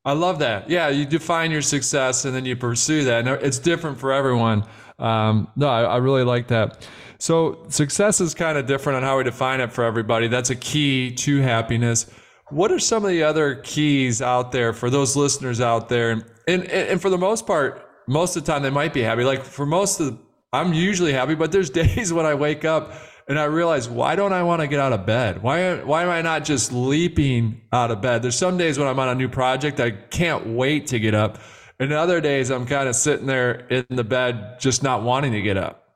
I 0.04 0.12
love 0.12 0.38
that. 0.38 0.70
Yeah, 0.70 0.88
you 0.88 1.04
define 1.04 1.50
your 1.50 1.60
success 1.60 2.24
and 2.24 2.34
then 2.34 2.46
you 2.46 2.56
pursue 2.56 3.04
that. 3.04 3.26
And 3.26 3.42
it's 3.42 3.58
different 3.58 3.98
for 3.98 4.10
everyone. 4.10 4.64
Um, 4.98 5.48
no, 5.54 5.68
I, 5.68 5.82
I 5.82 5.96
really 5.98 6.24
like 6.24 6.48
that. 6.48 6.88
So 7.18 7.66
success 7.68 8.20
is 8.20 8.32
kind 8.32 8.56
of 8.56 8.66
different 8.66 8.98
on 8.98 9.02
how 9.02 9.18
we 9.18 9.24
define 9.24 9.60
it 9.60 9.72
for 9.72 9.84
everybody. 9.84 10.28
That's 10.28 10.50
a 10.50 10.56
key 10.56 11.10
to 11.12 11.40
happiness. 11.40 12.10
What 12.50 12.70
are 12.70 12.78
some 12.78 13.04
of 13.04 13.10
the 13.10 13.24
other 13.24 13.56
keys 13.56 14.22
out 14.22 14.52
there 14.52 14.72
for 14.72 14.88
those 14.88 15.16
listeners 15.16 15.60
out 15.60 15.88
there? 15.88 16.12
And, 16.12 16.24
and, 16.46 16.64
and 16.64 17.02
for 17.02 17.10
the 17.10 17.18
most 17.18 17.46
part, 17.46 17.84
most 18.06 18.36
of 18.36 18.44
the 18.44 18.52
time 18.52 18.62
they 18.62 18.70
might 18.70 18.94
be 18.94 19.02
happy. 19.02 19.24
Like 19.24 19.44
for 19.44 19.66
most 19.66 20.00
of 20.00 20.06
the, 20.06 20.18
I'm 20.52 20.72
usually 20.72 21.12
happy, 21.12 21.34
but 21.34 21.52
there's 21.52 21.70
days 21.84 22.12
when 22.12 22.24
I 22.24 22.34
wake 22.34 22.64
up 22.64 22.94
and 23.26 23.38
I 23.38 23.44
realize 23.44 23.88
why 23.88 24.16
don't 24.16 24.32
I 24.32 24.42
want 24.44 24.62
to 24.62 24.68
get 24.68 24.80
out 24.80 24.92
of 24.92 25.04
bed? 25.04 25.42
Why, 25.42 25.74
why 25.82 26.04
am 26.04 26.08
I 26.08 26.22
not 26.22 26.44
just 26.44 26.72
leaping 26.72 27.60
out 27.72 27.90
of 27.90 28.00
bed? 28.00 28.22
There's 28.22 28.38
some 28.38 28.56
days 28.56 28.78
when 28.78 28.88
I'm 28.88 28.98
on 28.98 29.08
a 29.08 29.14
new 29.14 29.28
project, 29.28 29.80
I 29.80 29.90
can't 29.90 30.46
wait 30.46 30.86
to 30.88 31.00
get 31.00 31.14
up. 31.14 31.38
And 31.80 31.92
other 31.92 32.20
days 32.20 32.50
I'm 32.50 32.64
kind 32.64 32.88
of 32.88 32.96
sitting 32.96 33.26
there 33.26 33.66
in 33.68 33.84
the 33.90 34.04
bed, 34.04 34.58
just 34.58 34.82
not 34.82 35.02
wanting 35.02 35.32
to 35.32 35.42
get 35.42 35.56
up. 35.56 35.87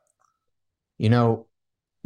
You 0.98 1.10
know, 1.10 1.46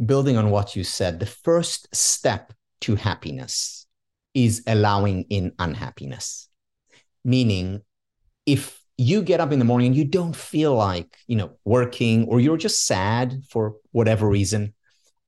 building 0.03 0.37
on 0.37 0.49
what 0.49 0.75
you 0.75 0.83
said, 0.83 1.19
the 1.19 1.25
first 1.25 1.93
step 1.95 2.53
to 2.81 2.95
happiness 2.95 3.87
is 4.33 4.63
allowing 4.67 5.23
in 5.29 5.51
unhappiness. 5.59 6.49
Meaning, 7.23 7.81
if 8.45 8.79
you 8.97 9.21
get 9.21 9.39
up 9.39 9.51
in 9.51 9.59
the 9.59 9.65
morning 9.65 9.87
and 9.87 9.95
you 9.95 10.05
don't 10.05 10.35
feel 10.35 10.75
like, 10.75 11.17
you 11.27 11.35
know, 11.35 11.51
working 11.65 12.25
or 12.27 12.39
you're 12.39 12.57
just 12.57 12.85
sad 12.85 13.43
for 13.49 13.75
whatever 13.91 14.27
reason, 14.27 14.73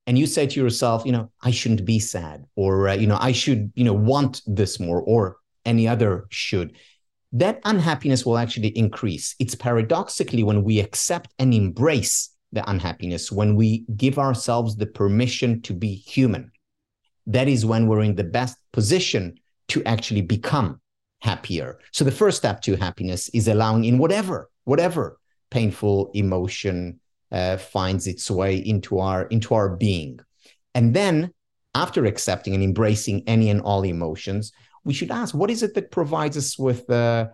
and 0.08 0.18
you 0.18 0.26
say 0.26 0.48
to 0.48 0.60
yourself, 0.60 1.06
you 1.06 1.12
know, 1.12 1.32
I 1.42 1.52
shouldn't 1.52 1.86
be 1.86 2.00
sad, 2.00 2.46
or 2.56 2.90
uh, 2.90 2.96
you 2.96 3.06
know, 3.06 3.18
I 3.20 3.32
should, 3.32 3.72
you 3.76 3.84
know, 3.84 3.94
want 3.94 4.42
this 4.48 4.80
more, 4.80 5.02
or 5.02 5.38
any 5.66 5.88
other 5.88 6.26
should. 6.30 6.76
That 7.32 7.62
unhappiness 7.64 8.26
will 8.26 8.40
actually 8.40 8.70
increase. 8.70 9.36
It's 9.38 9.54
paradoxically 9.54 10.44
when 10.44 10.64
we 10.64 10.80
accept 10.80 11.32
and 11.38 11.54
embrace 11.54 12.30
the 12.52 12.68
unhappiness, 12.70 13.32
when 13.32 13.56
we 13.56 13.86
give 13.96 14.18
ourselves 14.18 14.76
the 14.76 14.86
permission 14.86 15.62
to 15.62 15.74
be 15.74 15.94
human, 15.94 16.52
that 17.28 17.48
is 17.48 17.66
when 17.66 17.88
we're 17.88 18.02
in 18.02 18.16
the 18.16 18.24
best 18.24 18.58
position 18.72 19.40
to 19.70 19.84
actually 19.84 20.22
become 20.22 20.82
happier. 21.22 21.80
So 21.92 22.04
the 22.04 22.12
first 22.12 22.38
step 22.38 22.62
to 22.62 22.76
happiness 22.76 23.30
is 23.30 23.48
allowing 23.48 23.86
in 23.86 23.98
whatever, 23.98 24.50
whatever 24.64 25.20
painful 25.52 26.12
emotion, 26.14 27.00
uh, 27.32 27.58
finds 27.58 28.08
its 28.08 28.30
way 28.32 28.58
into 28.58 29.00
our 29.00 29.24
into 29.24 29.54
our 29.54 29.76
being 29.76 30.20
and 30.74 30.96
then 30.96 31.32
after 31.76 32.06
accepting 32.06 32.56
and 32.56 32.64
embracing 32.64 33.24
any 33.28 33.50
and 33.50 33.62
all 33.62 33.84
emotions 33.84 34.52
we 34.84 34.94
should 34.94 35.12
ask 35.12 35.36
what 35.36 35.52
is 35.52 35.62
it 35.62 35.76
that 35.76 35.92
provides 35.92 36.38
us 36.38 36.58
with 36.58 36.90
uh, 36.90 37.28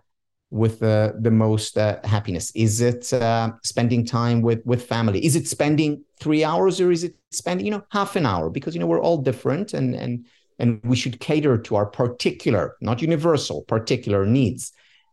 with 0.55 0.81
uh, 0.81 1.12
the 1.19 1.31
most 1.31 1.77
uh, 1.77 2.00
happiness? 2.05 2.50
Is 2.55 2.79
it 2.79 3.12
uh, 3.12 3.51
spending 3.63 4.05
time 4.05 4.41
with 4.41 4.65
with 4.65 4.88
family? 4.88 5.24
Is 5.25 5.35
it 5.35 5.47
spending 5.47 6.03
three 6.19 6.45
hours 6.45 6.79
or 6.79 6.91
is 6.91 7.03
it 7.03 7.15
spending 7.31 7.65
you 7.65 7.71
know 7.71 7.83
half 7.91 8.15
an 8.15 8.25
hour? 8.25 8.50
Because 8.50 8.74
you 8.74 8.79
know 8.79 8.88
we're 8.88 9.01
all 9.01 9.17
different 9.17 9.74
and 9.74 9.93
and 9.93 10.25
and 10.57 10.79
we 10.85 10.95
should 10.95 11.19
cater 11.19 11.57
to 11.57 11.75
our 11.75 11.85
particular 11.85 12.77
not 12.79 13.01
universal 13.01 13.63
particular 13.63 14.25
needs. 14.25 14.71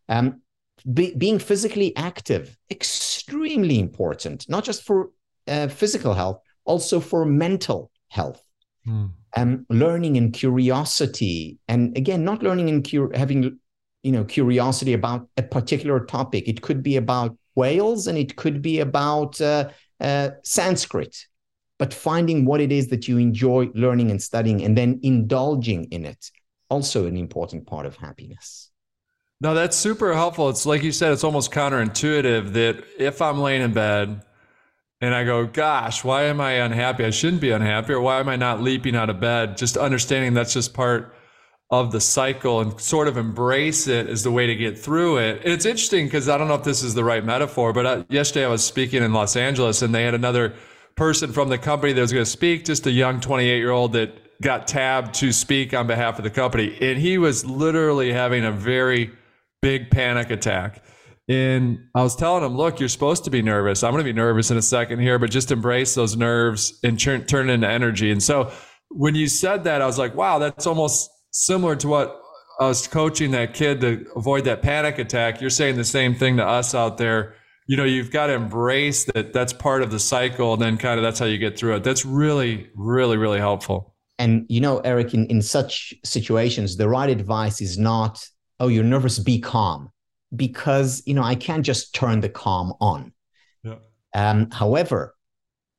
Um, 0.08 0.40
be, 0.92 1.14
being 1.14 1.38
physically 1.38 1.94
active 1.96 2.56
extremely 2.70 3.78
important 3.78 4.48
not 4.48 4.64
just 4.64 4.82
for 4.82 5.10
uh, 5.46 5.68
physical 5.68 6.12
health 6.14 6.40
also 6.64 6.98
for 6.98 7.24
mental 7.24 7.90
health. 8.08 8.42
Hmm. 8.84 9.06
um, 9.36 9.64
learning 9.70 10.16
and 10.16 10.32
curiosity 10.32 11.58
and 11.68 11.96
again 11.96 12.24
not 12.24 12.42
learning 12.42 12.68
and 12.68 12.82
cur- 12.88 13.14
having 13.14 13.60
you 14.02 14.12
know 14.12 14.24
curiosity 14.24 14.92
about 14.92 15.28
a 15.36 15.42
particular 15.42 16.04
topic 16.04 16.48
it 16.48 16.62
could 16.62 16.82
be 16.82 16.96
about 16.96 17.36
whales 17.54 18.06
and 18.06 18.18
it 18.18 18.36
could 18.36 18.62
be 18.62 18.80
about 18.80 19.40
uh, 19.40 19.68
uh, 20.00 20.30
sanskrit 20.42 21.26
but 21.78 21.92
finding 21.92 22.44
what 22.44 22.60
it 22.60 22.70
is 22.70 22.88
that 22.88 23.08
you 23.08 23.18
enjoy 23.18 23.68
learning 23.74 24.10
and 24.10 24.22
studying 24.22 24.62
and 24.62 24.76
then 24.76 24.98
indulging 25.02 25.84
in 25.84 26.04
it 26.04 26.30
also 26.70 27.06
an 27.06 27.16
important 27.16 27.66
part 27.66 27.86
of 27.86 27.96
happiness 27.96 28.72
no, 29.42 29.54
that's 29.54 29.76
super 29.76 30.14
helpful. 30.14 30.50
It's 30.50 30.66
like 30.66 30.84
you 30.84 30.92
said, 30.92 31.10
it's 31.10 31.24
almost 31.24 31.50
counterintuitive 31.50 32.52
that 32.52 32.84
if 32.96 33.20
I'm 33.20 33.40
laying 33.40 33.60
in 33.60 33.72
bed 33.72 34.22
and 35.00 35.12
I 35.12 35.24
go, 35.24 35.48
gosh, 35.48 36.04
why 36.04 36.22
am 36.26 36.40
I 36.40 36.52
unhappy? 36.52 37.04
I 37.04 37.10
shouldn't 37.10 37.42
be 37.42 37.50
unhappy. 37.50 37.92
Or 37.92 38.00
why 38.00 38.20
am 38.20 38.28
I 38.28 38.36
not 38.36 38.62
leaping 38.62 38.94
out 38.94 39.10
of 39.10 39.18
bed? 39.18 39.56
Just 39.56 39.76
understanding 39.76 40.32
that's 40.32 40.52
just 40.52 40.74
part 40.74 41.12
of 41.72 41.90
the 41.90 42.00
cycle 42.00 42.60
and 42.60 42.78
sort 42.78 43.08
of 43.08 43.16
embrace 43.16 43.88
it 43.88 44.06
is 44.06 44.22
the 44.22 44.30
way 44.30 44.46
to 44.46 44.54
get 44.54 44.78
through 44.78 45.16
it. 45.16 45.42
And 45.42 45.54
it's 45.54 45.64
interesting 45.64 46.04
because 46.04 46.28
I 46.28 46.36
don't 46.36 46.46
know 46.46 46.54
if 46.54 46.64
this 46.64 46.82
is 46.82 46.92
the 46.92 47.02
right 47.02 47.24
metaphor, 47.24 47.72
but 47.72 47.86
I, 47.86 48.04
yesterday 48.10 48.44
I 48.44 48.48
was 48.48 48.62
speaking 48.62 49.02
in 49.02 49.14
Los 49.14 49.36
Angeles 49.36 49.80
and 49.80 49.94
they 49.94 50.04
had 50.04 50.12
another 50.12 50.54
person 50.96 51.32
from 51.32 51.48
the 51.48 51.56
company 51.56 51.94
that 51.94 52.00
was 52.00 52.12
going 52.12 52.26
to 52.26 52.30
speak, 52.30 52.66
just 52.66 52.86
a 52.86 52.90
young 52.90 53.20
28 53.20 53.56
year 53.56 53.70
old 53.70 53.94
that 53.94 54.12
got 54.42 54.66
tabbed 54.66 55.14
to 55.14 55.32
speak 55.32 55.72
on 55.72 55.86
behalf 55.86 56.18
of 56.18 56.24
the 56.24 56.30
company. 56.30 56.76
And 56.82 56.98
he 56.98 57.16
was 57.16 57.46
literally 57.46 58.12
having 58.12 58.44
a 58.44 58.52
very 58.52 59.10
big 59.62 59.90
panic 59.90 60.30
attack. 60.30 60.84
And 61.26 61.78
I 61.94 62.02
was 62.02 62.14
telling 62.14 62.44
him, 62.44 62.54
look, 62.54 62.80
you're 62.80 62.90
supposed 62.90 63.24
to 63.24 63.30
be 63.30 63.40
nervous. 63.40 63.82
I'm 63.82 63.92
going 63.92 64.04
to 64.04 64.12
be 64.12 64.12
nervous 64.12 64.50
in 64.50 64.58
a 64.58 64.62
second 64.62 64.98
here, 64.98 65.18
but 65.18 65.30
just 65.30 65.50
embrace 65.50 65.94
those 65.94 66.16
nerves 66.16 66.78
and 66.84 67.00
turn, 67.00 67.24
turn 67.24 67.48
into 67.48 67.66
energy. 67.66 68.10
And 68.10 68.22
so 68.22 68.52
when 68.90 69.14
you 69.14 69.26
said 69.26 69.64
that, 69.64 69.80
I 69.80 69.86
was 69.86 69.98
like, 69.98 70.14
wow, 70.14 70.38
that's 70.38 70.66
almost 70.66 71.08
similar 71.32 71.74
to 71.76 71.88
what 71.88 72.22
I 72.60 72.66
was 72.66 72.86
coaching 72.86 73.32
that 73.32 73.54
kid 73.54 73.80
to 73.80 74.06
avoid 74.14 74.44
that 74.44 74.62
panic 74.62 74.98
attack. 74.98 75.40
You're 75.40 75.50
saying 75.50 75.76
the 75.76 75.84
same 75.84 76.14
thing 76.14 76.36
to 76.36 76.46
us 76.46 76.74
out 76.74 76.98
there. 76.98 77.34
You 77.66 77.76
know, 77.76 77.84
you've 77.84 78.10
got 78.10 78.28
to 78.28 78.34
embrace 78.34 79.04
that 79.14 79.32
that's 79.32 79.52
part 79.52 79.82
of 79.82 79.90
the 79.90 79.98
cycle. 79.98 80.52
And 80.52 80.62
then 80.62 80.76
kind 80.76 80.98
of 80.98 81.02
that's 81.02 81.18
how 81.18 81.26
you 81.26 81.38
get 81.38 81.58
through 81.58 81.76
it. 81.76 81.84
That's 81.84 82.04
really, 82.04 82.70
really, 82.74 83.16
really 83.16 83.38
helpful. 83.38 83.94
And, 84.18 84.46
you 84.48 84.60
know, 84.60 84.78
Erik, 84.80 85.14
in, 85.14 85.26
in 85.26 85.42
such 85.42 85.94
situations, 86.04 86.76
the 86.76 86.88
right 86.88 87.10
advice 87.10 87.60
is 87.60 87.78
not 87.78 88.24
oh, 88.62 88.68
you're 88.68 88.84
nervous, 88.84 89.18
be 89.18 89.40
calm. 89.40 89.90
Because, 90.34 91.02
you 91.04 91.12
know, 91.12 91.22
I 91.22 91.34
can't 91.34 91.66
just 91.66 91.94
turn 91.94 92.20
the 92.20 92.28
calm 92.28 92.72
on. 92.80 93.12
Yeah. 93.64 93.76
Um, 94.14 94.50
however, 94.50 95.14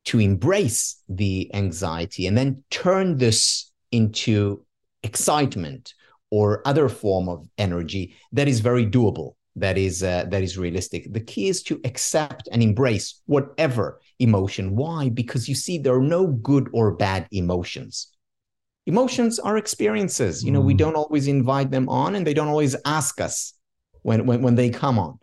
to 0.05 0.19
embrace 0.19 1.01
the 1.07 1.49
anxiety 1.55 2.27
and 2.27 2.37
then 2.37 2.63
turn 2.69 3.17
this 3.17 3.71
into 3.91 4.65
excitement 5.03 5.93
or 6.31 6.67
other 6.67 6.89
form 6.89 7.29
of 7.29 7.47
energy 7.57 8.15
that 8.31 8.47
is 8.47 8.59
very 8.59 8.85
doable 8.85 9.35
that 9.55 9.77
is 9.77 10.01
uh, 10.01 10.25
that 10.29 10.41
is 10.41 10.57
realistic. 10.57 11.13
The 11.13 11.19
key 11.19 11.47
is 11.47 11.61
to 11.63 11.79
accept 11.83 12.49
and 12.51 12.63
embrace 12.63 13.21
whatever 13.27 14.01
emotion. 14.19 14.75
Why? 14.75 15.09
Because 15.09 15.47
you 15.47 15.55
see 15.55 15.77
there 15.77 15.95
are 15.95 16.01
no 16.01 16.27
good 16.27 16.69
or 16.73 16.95
bad 16.95 17.27
emotions. 17.31 18.07
Emotions 18.85 19.39
are 19.39 19.57
experiences. 19.57 20.43
You 20.43 20.51
know 20.51 20.61
mm. 20.61 20.65
we 20.65 20.73
don't 20.73 20.95
always 20.95 21.27
invite 21.27 21.69
them 21.69 21.87
on 21.87 22.15
and 22.15 22.25
they 22.25 22.33
don't 22.33 22.47
always 22.47 22.75
ask 22.85 23.21
us 23.21 23.53
when 24.01 24.25
when, 24.25 24.41
when 24.41 24.55
they 24.55 24.69
come 24.69 24.97
on. 24.97 25.19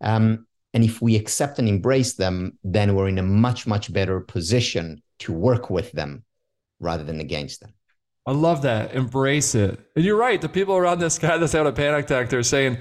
Um, 0.00 0.46
and 0.74 0.84
if 0.84 1.02
we 1.02 1.16
accept 1.16 1.58
and 1.58 1.68
embrace 1.68 2.14
them 2.14 2.58
then 2.64 2.94
we're 2.94 3.08
in 3.08 3.18
a 3.18 3.22
much 3.22 3.66
much 3.66 3.92
better 3.92 4.20
position 4.20 5.02
to 5.20 5.32
work 5.32 5.70
with 5.70 5.92
them 5.92 6.24
rather 6.80 7.04
than 7.04 7.20
against 7.20 7.60
them 7.60 7.72
i 8.26 8.32
love 8.32 8.62
that 8.62 8.94
embrace 8.94 9.54
it 9.54 9.78
and 9.96 10.04
you're 10.04 10.16
right 10.16 10.40
the 10.40 10.48
people 10.48 10.76
around 10.76 10.98
this 10.98 11.18
guy 11.18 11.36
that's 11.38 11.52
having 11.52 11.72
a 11.72 11.74
panic 11.74 12.04
attack 12.04 12.28
they're 12.28 12.42
saying 12.42 12.78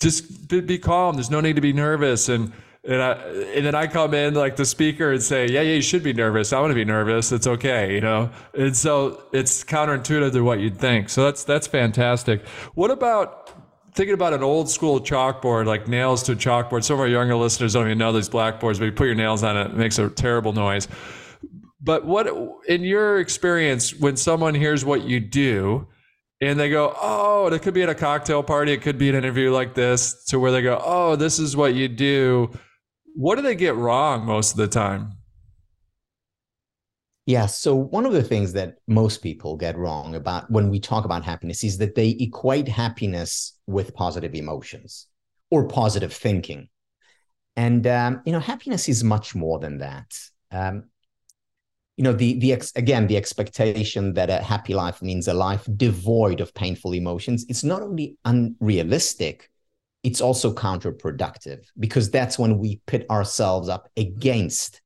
just 0.00 0.48
be 0.48 0.78
calm 0.78 1.14
there's 1.14 1.30
no 1.30 1.40
need 1.40 1.56
to 1.56 1.62
be 1.62 1.72
nervous 1.72 2.28
and 2.28 2.52
and 2.84 3.00
I, 3.00 3.12
and 3.12 3.64
then 3.64 3.74
I 3.74 3.86
come 3.86 4.12
in 4.12 4.34
like 4.34 4.56
the 4.56 4.64
speaker 4.64 5.12
and 5.12 5.22
say, 5.22 5.46
yeah, 5.46 5.60
yeah, 5.60 5.74
you 5.74 5.82
should 5.82 6.02
be 6.02 6.12
nervous. 6.12 6.52
I 6.52 6.60
want 6.60 6.72
to 6.72 6.74
be 6.74 6.84
nervous. 6.84 7.30
It's 7.30 7.46
okay, 7.46 7.94
you 7.94 8.00
know. 8.00 8.30
And 8.54 8.76
so 8.76 9.22
it's 9.32 9.62
counterintuitive 9.62 10.32
to 10.32 10.40
what 10.42 10.58
you'd 10.58 10.78
think. 10.78 11.08
So 11.08 11.24
that's 11.24 11.44
that's 11.44 11.68
fantastic. 11.68 12.44
What 12.74 12.90
about 12.90 13.50
thinking 13.94 14.14
about 14.14 14.32
an 14.32 14.42
old 14.42 14.68
school 14.68 15.00
chalkboard, 15.00 15.66
like 15.66 15.86
nails 15.86 16.24
to 16.24 16.32
a 16.32 16.36
chalkboard? 16.36 16.82
Some 16.82 16.94
of 16.94 17.00
our 17.00 17.08
younger 17.08 17.36
listeners 17.36 17.74
don't 17.74 17.86
even 17.86 17.98
know 17.98 18.12
these 18.12 18.28
blackboards, 18.28 18.80
but 18.80 18.86
you 18.86 18.92
put 18.92 19.06
your 19.06 19.14
nails 19.14 19.44
on 19.44 19.56
it, 19.56 19.70
it 19.70 19.76
makes 19.76 19.98
a 19.98 20.08
terrible 20.08 20.52
noise. 20.52 20.88
But 21.82 22.04
what, 22.04 22.28
in 22.68 22.82
your 22.82 23.18
experience, 23.18 23.94
when 23.94 24.16
someone 24.16 24.54
hears 24.54 24.84
what 24.84 25.02
you 25.02 25.20
do, 25.20 25.88
and 26.40 26.58
they 26.58 26.70
go, 26.70 26.94
oh, 27.00 27.46
it 27.48 27.62
could 27.62 27.74
be 27.74 27.82
at 27.82 27.88
a 27.88 27.94
cocktail 27.94 28.42
party, 28.42 28.72
it 28.72 28.82
could 28.82 28.98
be 28.98 29.08
an 29.08 29.14
interview 29.14 29.52
like 29.52 29.74
this, 29.74 30.24
to 30.26 30.38
where 30.38 30.52
they 30.52 30.62
go, 30.62 30.80
oh, 30.84 31.16
this 31.16 31.38
is 31.38 31.56
what 31.56 31.74
you 31.74 31.88
do 31.88 32.52
what 33.14 33.36
do 33.36 33.42
they 33.42 33.54
get 33.54 33.74
wrong 33.74 34.24
most 34.24 34.52
of 34.52 34.56
the 34.56 34.68
time? 34.68 35.12
Yeah. 37.26 37.46
So, 37.46 37.74
one 37.74 38.04
of 38.04 38.12
the 38.12 38.22
things 38.22 38.52
that 38.54 38.78
most 38.88 39.22
people 39.22 39.56
get 39.56 39.76
wrong 39.76 40.14
about 40.14 40.50
when 40.50 40.70
we 40.70 40.80
talk 40.80 41.04
about 41.04 41.24
happiness 41.24 41.62
is 41.62 41.78
that 41.78 41.94
they 41.94 42.10
equate 42.10 42.66
happiness 42.66 43.56
with 43.66 43.94
positive 43.94 44.34
emotions 44.34 45.06
or 45.50 45.68
positive 45.68 46.12
thinking. 46.12 46.68
And, 47.54 47.86
um, 47.86 48.22
you 48.24 48.32
know, 48.32 48.40
happiness 48.40 48.88
is 48.88 49.04
much 49.04 49.34
more 49.34 49.58
than 49.58 49.78
that. 49.78 50.18
Um, 50.50 50.84
you 51.96 52.04
know, 52.04 52.12
the, 52.12 52.38
the 52.38 52.52
ex- 52.52 52.72
again, 52.74 53.06
the 53.06 53.16
expectation 53.16 54.14
that 54.14 54.30
a 54.30 54.42
happy 54.42 54.74
life 54.74 55.02
means 55.02 55.28
a 55.28 55.34
life 55.34 55.66
devoid 55.76 56.40
of 56.40 56.54
painful 56.54 56.94
emotions, 56.94 57.44
it's 57.48 57.64
not 57.64 57.82
only 57.82 58.16
unrealistic, 58.24 59.50
it's 60.02 60.20
also 60.20 60.52
counterproductive 60.52 61.60
because 61.78 62.10
that's 62.10 62.38
when 62.38 62.58
we 62.58 62.80
pit 62.86 63.06
ourselves 63.10 63.68
up 63.68 63.88
against 63.96 64.80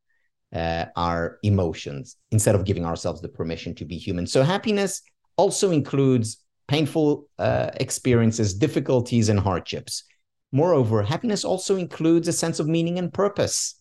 uh, 0.54 0.86
our 0.96 1.38
emotions 1.42 2.16
instead 2.30 2.54
of 2.54 2.64
giving 2.64 2.84
ourselves 2.84 3.20
the 3.20 3.28
permission 3.28 3.74
to 3.74 3.84
be 3.84 3.96
human. 3.96 4.26
So, 4.26 4.42
happiness 4.42 5.02
also 5.36 5.70
includes 5.70 6.38
painful 6.68 7.28
uh, 7.38 7.70
experiences, 7.76 8.54
difficulties, 8.54 9.28
and 9.28 9.38
hardships. 9.38 10.04
Moreover, 10.52 11.02
happiness 11.02 11.44
also 11.44 11.76
includes 11.76 12.28
a 12.28 12.32
sense 12.32 12.58
of 12.58 12.66
meaning 12.66 12.98
and 12.98 13.12
purpose. 13.12 13.75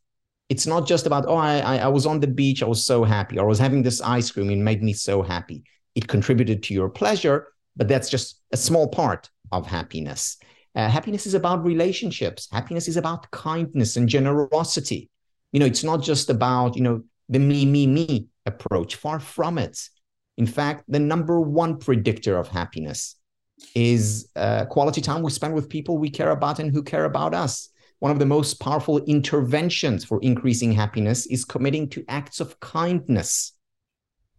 It's 0.49 0.67
not 0.67 0.87
just 0.87 1.05
about, 1.07 1.25
oh, 1.27 1.35
I, 1.35 1.57
I, 1.59 1.77
I 1.77 1.87
was 1.87 2.05
on 2.05 2.19
the 2.19 2.27
beach, 2.27 2.61
I 2.61 2.67
was 2.67 2.85
so 2.85 3.03
happy, 3.03 3.39
or 3.39 3.45
I 3.45 3.47
was 3.47 3.59
having 3.59 3.81
this 3.81 4.01
ice 4.01 4.29
cream, 4.31 4.49
it 4.49 4.57
made 4.57 4.83
me 4.83 4.93
so 4.93 5.21
happy. 5.21 5.63
It 5.95 6.07
contributed 6.07 6.61
to 6.63 6.73
your 6.73 6.89
pleasure, 6.89 7.47
but 7.75 7.87
that's 7.87 8.09
just 8.09 8.41
a 8.51 8.57
small 8.57 8.87
part 8.87 9.29
of 9.51 9.65
happiness. 9.65 10.37
Uh, 10.75 10.89
happiness 10.89 11.25
is 11.25 11.33
about 11.33 11.63
relationships. 11.63 12.47
Happiness 12.51 12.87
is 12.87 12.97
about 12.97 13.31
kindness 13.31 13.95
and 13.97 14.09
generosity. 14.09 15.09
You 15.51 15.59
know, 15.61 15.65
it's 15.65 15.83
not 15.83 16.03
just 16.03 16.29
about, 16.29 16.75
you 16.75 16.83
know, 16.83 17.03
the 17.29 17.39
me, 17.39 17.65
me, 17.65 17.87
me 17.87 18.27
approach. 18.45 18.95
Far 18.95 19.19
from 19.19 19.57
it. 19.57 19.79
In 20.37 20.45
fact, 20.45 20.83
the 20.89 20.99
number 20.99 21.39
one 21.39 21.77
predictor 21.77 22.37
of 22.37 22.49
happiness 22.49 23.15
is 23.73 24.29
uh, 24.35 24.65
quality 24.65 24.99
time 24.99 25.23
we 25.23 25.31
spend 25.31 25.53
with 25.53 25.69
people 25.69 25.97
we 25.97 26.09
care 26.09 26.31
about 26.31 26.59
and 26.59 26.71
who 26.71 26.83
care 26.83 27.05
about 27.05 27.33
us. 27.33 27.69
One 27.99 28.11
of 28.11 28.19
the 28.19 28.25
most 28.25 28.59
powerful 28.59 28.99
interventions 29.05 30.03
for 30.03 30.19
increasing 30.21 30.71
happiness 30.71 31.25
is 31.27 31.45
committing 31.45 31.89
to 31.89 32.03
acts 32.07 32.39
of 32.39 32.59
kindness 32.59 33.53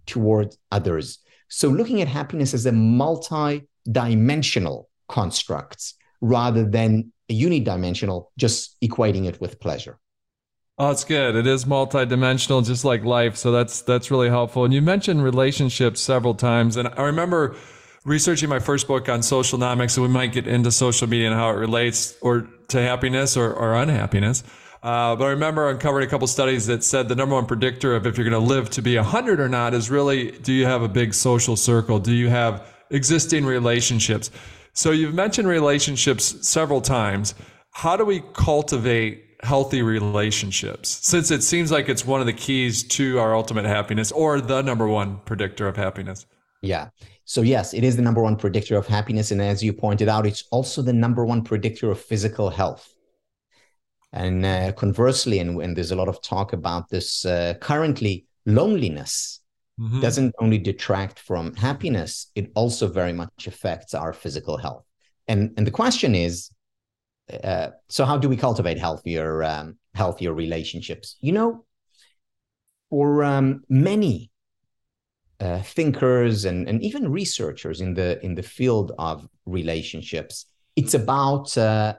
toward 0.06 0.54
others. 0.70 1.18
So, 1.48 1.68
looking 1.68 2.00
at 2.00 2.08
happiness 2.08 2.54
as 2.54 2.66
a 2.66 2.72
multi 2.72 3.66
dimensional 3.90 4.88
construct 5.08 5.94
rather 6.20 6.64
than 6.64 7.12
a 7.28 7.40
unidimensional, 7.40 8.26
just 8.36 8.80
equating 8.80 9.26
it 9.26 9.40
with 9.40 9.60
pleasure. 9.60 9.98
Oh, 10.78 10.90
it's 10.90 11.04
good. 11.04 11.36
It 11.36 11.46
is 11.46 11.64
multidimensional, 11.64 12.64
just 12.64 12.84
like 12.84 13.02
life. 13.02 13.36
So 13.36 13.50
that's 13.50 13.80
that's 13.80 14.10
really 14.10 14.28
helpful. 14.28 14.64
And 14.64 14.74
you 14.74 14.82
mentioned 14.82 15.24
relationships 15.24 16.00
several 16.00 16.34
times, 16.34 16.76
and 16.76 16.88
I 16.88 17.02
remember 17.02 17.56
researching 18.06 18.48
my 18.48 18.60
first 18.60 18.86
book 18.86 19.08
on 19.08 19.20
socialnomics, 19.20 19.90
so 19.90 20.00
we 20.00 20.08
might 20.08 20.32
get 20.32 20.46
into 20.46 20.70
social 20.70 21.08
media 21.08 21.26
and 21.26 21.36
how 21.36 21.50
it 21.50 21.54
relates 21.54 22.16
or 22.22 22.48
to 22.68 22.80
happiness 22.80 23.36
or, 23.36 23.52
or 23.52 23.74
unhappiness. 23.74 24.44
Uh, 24.82 25.16
but 25.16 25.24
I 25.24 25.30
remember 25.30 25.68
uncovering 25.68 26.06
a 26.06 26.10
couple 26.10 26.28
studies 26.28 26.66
that 26.66 26.84
said 26.84 27.08
the 27.08 27.16
number 27.16 27.34
one 27.34 27.46
predictor 27.46 27.96
of 27.96 28.06
if 28.06 28.16
you're 28.16 28.28
going 28.28 28.40
to 28.40 28.48
live 28.48 28.70
to 28.70 28.82
be 28.82 28.94
100 28.94 29.40
or 29.40 29.48
not 29.48 29.74
is 29.74 29.90
really 29.90 30.30
do 30.30 30.52
you 30.52 30.64
have 30.66 30.82
a 30.82 30.88
big 30.88 31.12
social 31.14 31.56
circle? 31.56 31.98
Do 31.98 32.14
you 32.14 32.28
have 32.28 32.64
existing 32.90 33.44
relationships? 33.44 34.30
So 34.72 34.92
you've 34.92 35.14
mentioned 35.14 35.48
relationships 35.48 36.46
several 36.48 36.80
times. 36.80 37.34
How 37.72 37.96
do 37.96 38.04
we 38.04 38.22
cultivate 38.34 39.24
healthy 39.42 39.82
relationships 39.82 41.00
since 41.02 41.30
it 41.30 41.42
seems 41.42 41.72
like 41.72 41.88
it's 41.88 42.06
one 42.06 42.20
of 42.20 42.26
the 42.26 42.32
keys 42.32 42.84
to 42.84 43.18
our 43.18 43.34
ultimate 43.34 43.64
happiness 43.64 44.12
or 44.12 44.40
the 44.40 44.62
number 44.62 44.86
one 44.86 45.18
predictor 45.24 45.66
of 45.66 45.76
happiness? 45.76 46.26
Yeah. 46.62 46.90
So, 47.28 47.42
yes, 47.42 47.74
it 47.74 47.82
is 47.82 47.96
the 47.96 48.02
number 48.02 48.22
one 48.22 48.36
predictor 48.36 48.76
of 48.76 48.86
happiness. 48.86 49.32
And 49.32 49.42
as 49.42 49.62
you 49.62 49.72
pointed 49.72 50.08
out, 50.08 50.26
it's 50.26 50.44
also 50.52 50.80
the 50.80 50.92
number 50.92 51.24
one 51.24 51.42
predictor 51.42 51.90
of 51.90 52.00
physical 52.00 52.50
health. 52.50 52.88
And 54.12 54.46
uh, 54.46 54.72
conversely, 54.72 55.40
and, 55.40 55.60
and, 55.60 55.76
there's 55.76 55.90
a 55.90 55.96
lot 55.96 56.08
of 56.08 56.22
talk 56.22 56.52
about 56.52 56.88
this 56.88 57.26
uh, 57.26 57.54
currently, 57.60 58.26
loneliness 58.46 59.40
mm-hmm. 59.78 60.00
doesn't 60.00 60.36
only 60.38 60.58
detract 60.58 61.18
from 61.18 61.52
happiness, 61.56 62.30
it 62.36 62.52
also 62.54 62.86
very 62.86 63.12
much 63.12 63.48
affects 63.48 63.92
our 63.92 64.12
physical 64.12 64.56
health. 64.56 64.84
And, 65.26 65.52
and 65.56 65.66
the 65.66 65.72
question 65.72 66.14
is 66.14 66.50
uh, 67.42 67.70
so, 67.88 68.04
how 68.04 68.16
do 68.16 68.28
we 68.28 68.36
cultivate 68.36 68.78
healthier, 68.78 69.42
um, 69.42 69.78
healthier 69.96 70.32
relationships? 70.32 71.16
You 71.20 71.32
know, 71.32 71.64
for 72.88 73.24
um, 73.24 73.64
many 73.68 74.30
uh, 75.40 75.60
thinkers 75.62 76.44
and, 76.44 76.68
and 76.68 76.82
even 76.82 77.10
researchers 77.10 77.80
in 77.80 77.94
the 77.94 78.24
in 78.24 78.34
the 78.34 78.42
field 78.42 78.92
of 78.98 79.28
relationships, 79.44 80.46
it's 80.76 80.94
about 80.94 81.56
uh, 81.58 81.94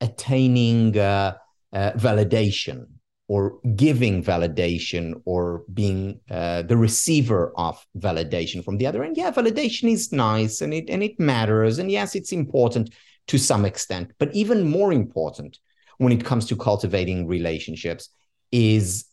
attaining 0.00 0.96
uh, 0.98 1.36
uh, 1.72 1.92
validation 1.92 2.86
or 3.28 3.58
giving 3.74 4.22
validation 4.22 5.20
or 5.24 5.64
being 5.74 6.20
the 6.28 6.76
receiver 6.76 7.52
of 7.56 7.84
validation 7.98 8.64
from 8.64 8.78
the 8.78 8.86
other. 8.86 9.02
And 9.02 9.16
yeah, 9.16 9.32
validation 9.32 9.90
is 9.90 10.12
nice 10.12 10.60
and 10.60 10.72
it 10.72 10.88
and 10.88 11.02
it 11.02 11.18
matters. 11.18 11.78
And 11.78 11.90
yes, 11.90 12.14
it's 12.14 12.30
important 12.30 12.94
to 13.26 13.38
some 13.38 13.64
extent. 13.64 14.12
But 14.18 14.32
even 14.34 14.70
more 14.70 14.92
important 14.92 15.58
when 15.98 16.12
it 16.12 16.24
comes 16.24 16.46
to 16.46 16.56
cultivating 16.56 17.26
relationships 17.26 18.10
is 18.52 19.06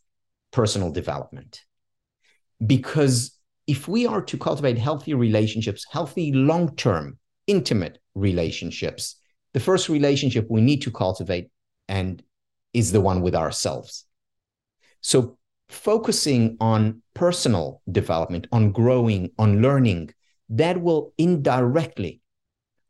personal 0.52 0.92
development. 0.92 1.62
Because 2.64 3.33
if 3.68 3.88
we 3.88 4.06
are 4.06 4.22
to 4.22 4.38
cultivate 4.38 4.78
healthy 4.78 5.14
relationships, 5.14 5.86
healthy 5.90 6.32
long 6.32 6.76
term, 6.76 7.18
intimate 7.48 8.00
relationships, 8.16 9.16
the 9.54 9.60
first 9.60 9.90
relationship 9.90 10.48
we 10.50 10.62
need 10.62 10.82
to 10.82 10.92
cultivate 10.92 11.50
and 11.88 12.24
is 12.74 12.92
the 12.92 13.02
one 13.02 13.22
with 13.22 13.36
ourselves. 13.36 14.06
So 15.02 15.38
focusing 15.70 16.58
on 16.60 17.02
personal 17.14 17.82
development, 17.92 18.48
on 18.52 18.72
growing, 18.72 19.32
on 19.38 19.62
learning, 19.62 20.14
that 20.50 20.82
will 20.82 21.14
indirectly 21.18 22.22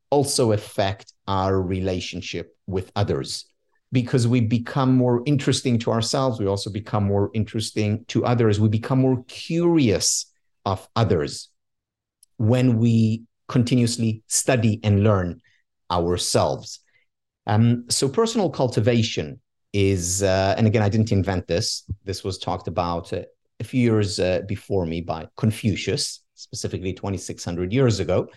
also 0.10 0.52
affect 0.52 1.14
our 1.28 1.62
relationship 1.62 2.56
with 2.68 2.92
others 2.96 3.46
because 3.92 4.28
we 4.28 4.42
become 4.42 4.96
more 4.96 5.22
interesting 5.26 5.78
to 5.80 5.92
ourselves. 5.92 6.40
We 6.40 6.48
also 6.48 6.72
become 6.72 7.04
more 7.04 7.30
interesting 7.34 8.06
to 8.10 8.26
others. 8.26 8.60
We 8.60 8.70
become 8.70 9.00
more 9.00 9.24
curious 9.28 10.33
of 10.66 10.88
others 10.96 11.50
when 12.38 12.78
we 12.78 13.24
continuously 13.48 14.24
study 14.28 14.80
and 14.84 15.04
learn 15.04 15.42
ourselves. 15.92 16.80
Um, 17.46 17.86
so, 17.90 18.08
personal 18.08 18.50
cultivation 18.50 19.40
is, 19.74 20.24
uh, 20.24 20.56
and 20.58 20.68
again, 20.68 20.82
I 20.82 20.90
didn't 20.90 21.12
invent 21.12 21.48
this. 21.48 21.84
This 22.06 22.24
was 22.24 22.38
talked 22.38 22.68
about 22.68 23.12
uh, 23.12 23.24
a 23.60 23.64
few 23.64 23.82
years 23.82 24.20
uh, 24.20 24.42
before 24.48 24.86
me 24.86 25.02
by 25.02 25.28
Confucius, 25.36 26.24
specifically 26.36 26.94
2,600 26.94 27.74
years 27.74 28.00
ago, 28.00 28.28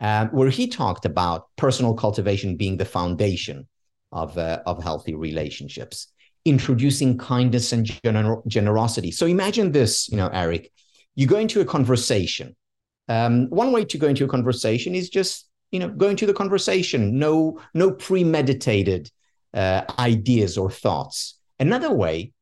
um, 0.00 0.28
where 0.28 0.50
he 0.50 0.66
talked 0.66 1.04
about 1.04 1.48
personal 1.56 1.94
cultivation 1.94 2.56
being 2.56 2.76
the 2.76 2.84
foundation 2.84 3.66
of, 4.12 4.36
uh, 4.38 4.60
of 4.66 4.82
healthy 4.82 5.14
relationships, 5.14 6.08
introducing 6.44 7.18
kindness 7.18 7.72
and 7.72 7.86
gener- 7.86 8.46
generosity. 8.46 9.10
So, 9.12 9.26
imagine 9.26 9.72
this, 9.72 10.08
you 10.08 10.16
know, 10.16 10.28
Erik 10.28 10.72
you 11.18 11.26
go 11.26 11.36
into 11.36 11.60
a 11.60 11.64
conversation. 11.64 12.54
Um, 13.08 13.48
one 13.50 13.72
way 13.72 13.84
to 13.86 13.98
go 13.98 14.06
into 14.06 14.24
a 14.24 14.28
conversation 14.28 14.94
is 14.94 15.10
just 15.10 15.48
you 15.72 15.80
know 15.80 15.88
go 15.88 16.08
into 16.08 16.26
the 16.26 16.32
conversation. 16.32 17.18
No 17.18 17.60
no 17.74 17.90
premeditated 17.90 19.10
uh, 19.52 19.82
ideas 19.98 20.56
or 20.56 20.70
thoughts. 20.70 21.40
Another 21.58 21.92
way 21.92 22.32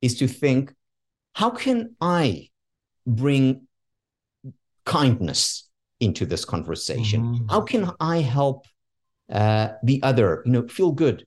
is 0.00 0.16
to 0.20 0.26
think, 0.26 0.74
how 1.34 1.50
can 1.50 1.94
I 2.00 2.48
bring 3.06 3.68
kindness 4.86 5.68
into 6.00 6.24
this 6.24 6.46
conversation? 6.46 7.22
Mm-hmm. 7.22 7.48
How 7.50 7.60
can 7.60 7.90
I 8.00 8.22
help 8.22 8.66
uh, 9.30 9.68
the 9.82 10.02
other, 10.02 10.42
you 10.46 10.52
know, 10.52 10.68
feel 10.68 10.92
good 10.92 11.26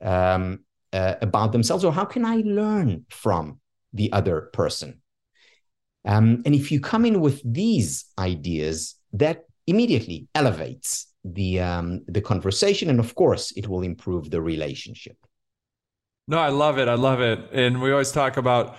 um, 0.00 0.60
uh, 0.92 1.16
about 1.20 1.50
themselves, 1.50 1.84
or 1.84 1.92
how 1.92 2.04
can 2.04 2.24
I 2.24 2.36
learn 2.36 3.06
from 3.10 3.58
the 3.92 4.12
other 4.12 4.50
person? 4.52 5.00
Um, 6.04 6.42
and 6.44 6.54
if 6.54 6.70
you 6.70 6.80
come 6.80 7.04
in 7.04 7.20
with 7.20 7.40
these 7.44 8.04
ideas, 8.18 8.96
that 9.12 9.44
immediately 9.66 10.28
elevates 10.34 11.06
the 11.24 11.60
um, 11.60 12.04
the 12.06 12.20
conversation, 12.20 12.90
and 12.90 13.00
of 13.00 13.14
course, 13.14 13.52
it 13.52 13.66
will 13.68 13.82
improve 13.82 14.30
the 14.30 14.42
relationship. 14.42 15.16
No, 16.28 16.38
I 16.38 16.48
love 16.48 16.78
it. 16.78 16.88
I 16.88 16.94
love 16.94 17.20
it. 17.20 17.38
And 17.52 17.80
we 17.82 17.90
always 17.92 18.12
talk 18.12 18.36
about 18.36 18.76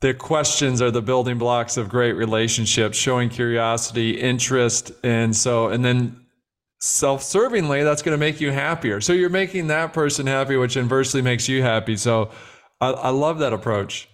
the 0.00 0.14
questions 0.14 0.80
are 0.80 0.90
the 0.90 1.02
building 1.02 1.38
blocks 1.38 1.76
of 1.76 1.88
great 1.88 2.12
relationships, 2.12 2.96
showing 2.96 3.28
curiosity, 3.28 4.20
interest, 4.20 4.92
and 5.02 5.34
so, 5.34 5.68
and 5.68 5.84
then 5.84 6.24
self-servingly, 6.80 7.82
that's 7.82 8.02
going 8.02 8.14
to 8.14 8.18
make 8.18 8.40
you 8.40 8.52
happier. 8.52 9.00
So 9.00 9.12
you're 9.12 9.28
making 9.30 9.66
that 9.66 9.92
person 9.92 10.26
happy, 10.26 10.56
which 10.56 10.76
inversely 10.76 11.20
makes 11.20 11.48
you 11.48 11.62
happy. 11.62 11.96
So 11.96 12.30
I, 12.80 12.90
I 12.90 13.10
love 13.10 13.40
that 13.40 13.52
approach. 13.52 14.08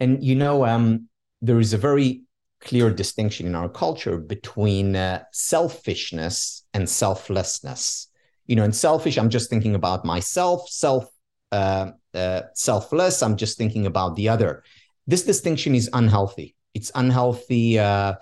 And 0.00 0.22
you 0.22 0.34
know, 0.34 0.66
um, 0.66 1.07
there 1.40 1.60
is 1.60 1.72
a 1.72 1.78
very 1.78 2.22
clear 2.60 2.90
distinction 2.90 3.46
in 3.46 3.54
our 3.54 3.68
culture 3.68 4.18
between 4.18 4.96
uh, 4.96 5.22
selfishness 5.32 6.64
and 6.74 6.88
selflessness. 6.88 8.08
You 8.46 8.56
know, 8.56 8.64
in 8.64 8.72
selfish, 8.72 9.18
I'm 9.18 9.30
just 9.30 9.50
thinking 9.50 9.74
about 9.74 10.04
myself. 10.04 10.68
Self, 10.68 11.08
uh, 11.52 11.92
uh, 12.14 12.42
selfless, 12.54 13.22
I'm 13.22 13.36
just 13.36 13.58
thinking 13.58 13.86
about 13.86 14.16
the 14.16 14.28
other. 14.28 14.64
This 15.06 15.22
distinction 15.22 15.74
is 15.74 15.88
unhealthy. 15.92 16.56
It's 16.74 16.90
unhealthy 16.94 17.78
uh, 17.78 18.14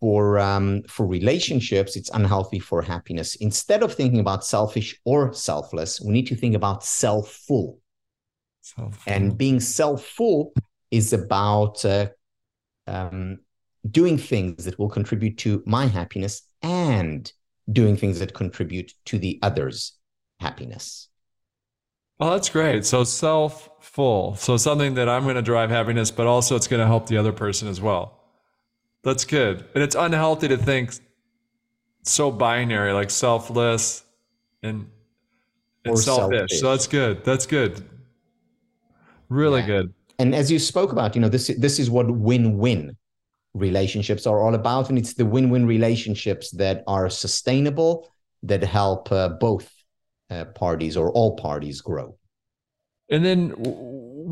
for 0.00 0.38
um, 0.38 0.82
for 0.88 1.06
relationships. 1.06 1.96
It's 1.96 2.10
unhealthy 2.10 2.58
for 2.58 2.82
happiness. 2.82 3.36
Instead 3.36 3.82
of 3.82 3.94
thinking 3.94 4.20
about 4.20 4.44
selfish 4.44 4.98
or 5.04 5.32
selfless, 5.32 6.00
we 6.00 6.12
need 6.12 6.26
to 6.26 6.36
think 6.36 6.54
about 6.54 6.84
self-full. 6.84 7.78
self-full. 8.60 9.12
And 9.12 9.36
being 9.36 9.60
self-full 9.60 10.52
is 10.90 11.12
about 11.12 11.84
uh, 11.84 12.08
um, 12.86 13.38
doing 13.90 14.18
things 14.18 14.64
that 14.64 14.78
will 14.78 14.88
contribute 14.88 15.38
to 15.38 15.62
my 15.66 15.86
happiness 15.86 16.42
and 16.62 17.32
doing 17.70 17.96
things 17.96 18.18
that 18.18 18.34
contribute 18.34 18.92
to 19.06 19.18
the 19.18 19.38
other's 19.42 19.92
happiness. 20.40 21.08
Well, 22.18 22.32
that's 22.32 22.50
great. 22.50 22.84
So 22.84 23.04
self 23.04 23.70
full. 23.80 24.34
So 24.36 24.56
something 24.56 24.94
that 24.94 25.08
I'm 25.08 25.22
going 25.22 25.36
to 25.36 25.42
drive 25.42 25.70
happiness, 25.70 26.10
but 26.10 26.26
also 26.26 26.56
it's 26.56 26.66
going 26.66 26.80
to 26.80 26.86
help 26.86 27.06
the 27.06 27.16
other 27.16 27.32
person 27.32 27.66
as 27.68 27.80
well. 27.80 28.20
That's 29.02 29.24
good. 29.24 29.64
And 29.74 29.82
it's 29.82 29.94
unhealthy 29.94 30.48
to 30.48 30.58
think 30.58 30.92
so 32.02 32.30
binary, 32.30 32.92
like 32.92 33.10
selfless 33.10 34.04
and, 34.62 34.90
and 35.86 35.98
selfish. 35.98 36.38
selfish. 36.38 36.60
So 36.60 36.70
that's 36.70 36.86
good. 36.86 37.24
That's 37.24 37.46
good. 37.46 37.88
Really 39.30 39.60
Yeah. 39.60 39.66
good. 39.66 39.94
And 40.20 40.34
as 40.34 40.50
you 40.52 40.58
spoke 40.58 40.92
about, 40.92 41.14
you 41.14 41.22
know, 41.22 41.30
this 41.30 41.46
this 41.58 41.78
is 41.78 41.88
what 41.88 42.06
win-win 42.10 42.94
relationships 43.54 44.26
are 44.26 44.38
all 44.42 44.54
about, 44.54 44.90
and 44.90 44.98
it's 44.98 45.14
the 45.14 45.24
win-win 45.24 45.64
relationships 45.66 46.50
that 46.62 46.84
are 46.86 47.08
sustainable, 47.08 47.92
that 48.42 48.62
help 48.62 49.10
uh, 49.10 49.30
both 49.30 49.66
uh, 50.28 50.44
parties 50.44 50.94
or 50.98 51.10
all 51.12 51.36
parties 51.36 51.80
grow. 51.80 52.18
And 53.08 53.24
then 53.24 53.54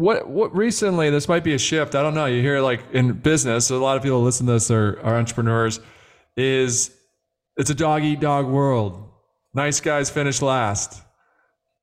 what 0.05 0.29
what 0.29 0.55
recently 0.55 1.09
this 1.09 1.27
might 1.27 1.43
be 1.43 1.55
a 1.55 1.59
shift. 1.59 1.95
I 1.95 2.03
don't 2.03 2.15
know. 2.15 2.27
You 2.27 2.43
hear 2.43 2.61
like 2.61 2.83
in 2.93 3.15
business, 3.15 3.71
a 3.71 3.77
lot 3.77 3.97
of 3.97 4.03
people 4.03 4.23
listen 4.23 4.45
to 4.47 4.53
this 4.53 4.71
are, 4.71 5.01
are 5.03 5.17
entrepreneurs, 5.17 5.81
is 6.37 6.91
it's 7.57 7.71
a 7.71 7.75
dog 7.75 8.05
eat 8.05 8.21
dog 8.21 8.47
world. 8.47 8.93
Nice 9.55 9.81
guys 9.81 10.11
finish 10.11 10.43
last. 10.43 11.03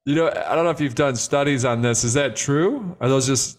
You 0.06 0.14
know, 0.14 0.28
I 0.28 0.54
don't 0.54 0.64
know 0.64 0.70
if 0.78 0.80
you've 0.80 0.94
done 0.94 1.16
studies 1.16 1.66
on 1.66 1.82
this. 1.82 2.04
Is 2.04 2.14
that 2.14 2.36
true? 2.36 2.96
Are 3.02 3.10
those 3.10 3.26
just 3.26 3.58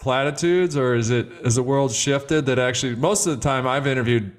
platitudes 0.00 0.76
or 0.76 0.94
is 0.94 1.10
it 1.10 1.26
has 1.44 1.54
the 1.54 1.62
world 1.62 1.92
shifted 1.92 2.46
that 2.46 2.58
actually 2.58 2.94
most 2.94 3.26
of 3.26 3.36
the 3.36 3.42
time 3.42 3.66
I've 3.66 3.86
interviewed 3.86 4.36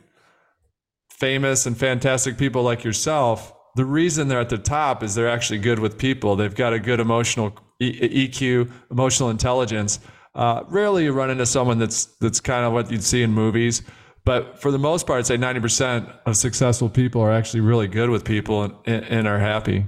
famous 1.09 1.65
and 1.65 1.77
fantastic 1.77 2.37
people 2.37 2.63
like 2.63 2.83
yourself, 2.83 3.53
the 3.75 3.85
reason 3.85 4.27
they're 4.27 4.39
at 4.39 4.49
the 4.49 4.57
top 4.57 5.03
is 5.03 5.15
they're 5.15 5.29
actually 5.29 5.59
good 5.59 5.79
with 5.79 5.97
people. 5.97 6.35
They've 6.35 6.53
got 6.53 6.73
a 6.73 6.79
good 6.79 6.99
emotional 6.99 7.57
E- 7.81 8.27
EQ, 8.27 8.71
emotional 8.89 9.29
intelligence. 9.29 9.99
Uh, 10.33 10.63
rarely 10.67 11.05
you 11.05 11.11
run 11.11 11.29
into 11.29 11.45
someone 11.45 11.77
that's 11.77 12.05
that's 12.19 12.39
kind 12.39 12.65
of 12.65 12.73
what 12.73 12.91
you'd 12.91 13.03
see 13.03 13.21
in 13.21 13.31
movies, 13.31 13.81
but 14.23 14.59
for 14.61 14.71
the 14.71 14.79
most 14.79 15.07
part, 15.07 15.19
I'd 15.19 15.27
say 15.27 15.37
ninety 15.37 15.59
percent 15.59 16.07
of 16.25 16.37
successful 16.37 16.89
people 16.89 17.21
are 17.21 17.31
actually 17.31 17.61
really 17.61 17.87
good 17.87 18.09
with 18.09 18.23
people 18.23 18.63
and, 18.63 18.73
and, 18.85 19.05
and 19.05 19.27
are 19.27 19.39
happy. 19.39 19.87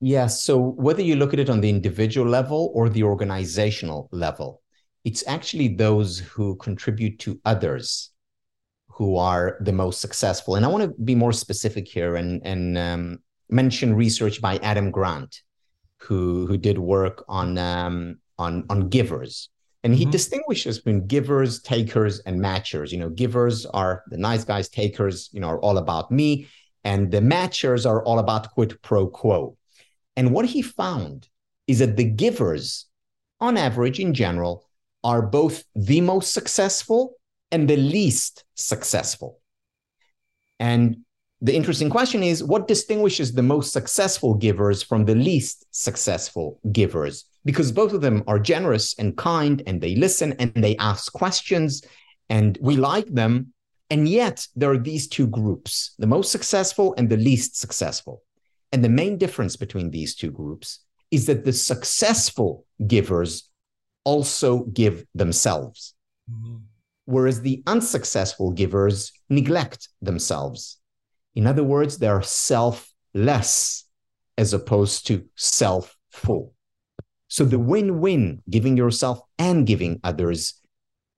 Yes. 0.00 0.42
So 0.42 0.58
whether 0.58 1.02
you 1.02 1.16
look 1.16 1.34
at 1.34 1.40
it 1.40 1.50
on 1.50 1.60
the 1.60 1.68
individual 1.68 2.28
level 2.28 2.70
or 2.74 2.88
the 2.88 3.02
organizational 3.02 4.08
level, 4.12 4.62
it's 5.08 5.24
actually 5.26 5.68
those 5.68 6.18
who 6.18 6.46
contribute 6.56 7.18
to 7.20 7.40
others 7.52 8.10
who 8.96 9.16
are 9.16 9.56
the 9.68 9.72
most 9.72 10.02
successful. 10.02 10.56
And 10.56 10.66
I 10.66 10.68
want 10.68 10.84
to 10.84 11.02
be 11.02 11.14
more 11.14 11.32
specific 11.32 11.88
here 11.88 12.16
and, 12.16 12.42
and 12.44 12.76
um, 12.76 13.18
mention 13.48 13.94
research 13.94 14.42
by 14.42 14.54
Adam 14.70 14.90
Grant, 14.90 15.40
who, 16.04 16.46
who 16.46 16.58
did 16.58 16.78
work 16.78 17.24
on, 17.26 17.56
um, 17.56 18.18
on, 18.38 18.66
on 18.68 18.90
givers. 18.90 19.48
And 19.82 19.94
he 19.94 20.04
Mhm. 20.04 20.10
distinguishes 20.10 20.78
between 20.78 21.06
givers, 21.06 21.62
takers, 21.62 22.18
and 22.26 22.38
matchers. 22.38 22.92
You 22.92 22.98
know, 22.98 23.08
givers 23.08 23.64
are 23.64 24.02
the 24.12 24.18
nice 24.18 24.44
guys, 24.44 24.68
takers, 24.68 25.30
you 25.32 25.40
know, 25.40 25.48
are 25.48 25.60
all 25.66 25.78
about 25.78 26.10
me, 26.10 26.48
and 26.84 27.10
the 27.10 27.22
matchers 27.22 27.86
are 27.86 28.04
all 28.04 28.18
about 28.18 28.50
quid 28.54 28.70
pro 28.82 29.06
quo. 29.06 29.56
And 30.16 30.34
what 30.34 30.44
he 30.44 30.60
found 30.60 31.28
is 31.66 31.78
that 31.78 31.96
the 31.96 32.04
givers, 32.04 32.86
on 33.40 33.56
average, 33.56 34.00
in 34.00 34.12
general, 34.12 34.67
are 35.04 35.22
both 35.22 35.64
the 35.74 36.00
most 36.00 36.32
successful 36.32 37.14
and 37.50 37.68
the 37.68 37.76
least 37.76 38.44
successful. 38.54 39.40
And 40.60 40.98
the 41.40 41.54
interesting 41.54 41.88
question 41.88 42.22
is 42.22 42.42
what 42.42 42.66
distinguishes 42.66 43.32
the 43.32 43.42
most 43.42 43.72
successful 43.72 44.34
givers 44.34 44.82
from 44.82 45.04
the 45.04 45.14
least 45.14 45.64
successful 45.70 46.60
givers? 46.72 47.26
Because 47.44 47.70
both 47.70 47.92
of 47.92 48.00
them 48.00 48.24
are 48.26 48.40
generous 48.40 48.98
and 48.98 49.16
kind, 49.16 49.62
and 49.66 49.80
they 49.80 49.94
listen 49.94 50.32
and 50.40 50.52
they 50.54 50.76
ask 50.76 51.12
questions, 51.12 51.82
and 52.28 52.58
we 52.60 52.76
like 52.76 53.06
them. 53.06 53.52
And 53.90 54.08
yet, 54.08 54.46
there 54.54 54.70
are 54.70 54.78
these 54.78 55.08
two 55.08 55.28
groups 55.28 55.94
the 55.98 56.06
most 56.06 56.30
successful 56.32 56.94
and 56.98 57.08
the 57.08 57.16
least 57.16 57.56
successful. 57.56 58.22
And 58.72 58.84
the 58.84 58.90
main 58.90 59.16
difference 59.16 59.56
between 59.56 59.90
these 59.90 60.14
two 60.14 60.30
groups 60.30 60.80
is 61.10 61.24
that 61.26 61.44
the 61.44 61.52
successful 61.52 62.66
givers 62.86 63.47
also 64.10 64.64
give 64.80 65.04
themselves, 65.14 65.94
whereas 67.04 67.40
the 67.42 67.62
unsuccessful 67.66 68.52
givers 68.52 69.12
neglect 69.28 69.88
themselves. 70.00 70.80
In 71.34 71.46
other 71.46 71.64
words, 71.74 71.98
they're 71.98 72.22
selfless 72.22 73.84
as 74.38 74.54
opposed 74.54 75.06
to 75.08 75.14
self-full. 75.36 76.54
So 77.28 77.44
the 77.44 77.58
win-win, 77.58 78.42
giving 78.48 78.76
yourself 78.76 79.20
and 79.38 79.66
giving 79.66 80.00
others, 80.02 80.54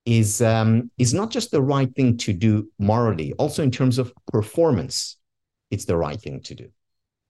is 0.04 0.40
um, 0.42 0.90
is 0.98 1.12
not 1.14 1.30
just 1.30 1.50
the 1.50 1.62
right 1.62 1.94
thing 1.94 2.16
to 2.24 2.32
do 2.32 2.52
morally, 2.78 3.32
also 3.38 3.62
in 3.62 3.70
terms 3.70 3.98
of 3.98 4.12
performance, 4.32 5.16
it's 5.70 5.84
the 5.84 5.96
right 5.96 6.20
thing 6.20 6.40
to 6.48 6.54
do. 6.54 6.68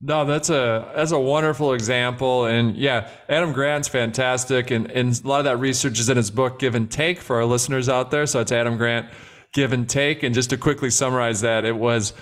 No, 0.03 0.25
that's 0.25 0.49
a 0.49 0.91
that's 0.97 1.13
a 1.13 1.19
wonderful 1.19 1.75
example, 1.75 2.47
and 2.47 2.75
yeah, 2.75 3.11
Adam 3.29 3.53
Grant's 3.53 3.87
fantastic, 3.87 4.71
and 4.71 4.91
and 4.91 5.21
a 5.23 5.29
lot 5.29 5.41
of 5.41 5.45
that 5.45 5.59
research 5.59 6.01
is 6.01 6.09
in 6.09 6.17
his 6.17 6.31
book 6.31 6.59
Give 6.59 6.75
and 6.75 6.91
Take 6.91 7.21
for 7.21 7.37
our 7.37 7.45
listeners 7.45 7.87
out 7.89 8.11
there. 8.11 8.25
So 8.25 8.41
it's 8.41 8.51
Adam 8.51 8.79
Grant, 8.79 9.11
Give 9.53 9.75
and 9.75 9.87
Take, 9.87 10.23
and 10.23 10.35
just 10.35 10.51
to 10.51 10.57
quickly 10.57 10.89
summarize 10.89 11.43
that, 11.43 11.67
it 11.67 11.77
was 11.77 12.15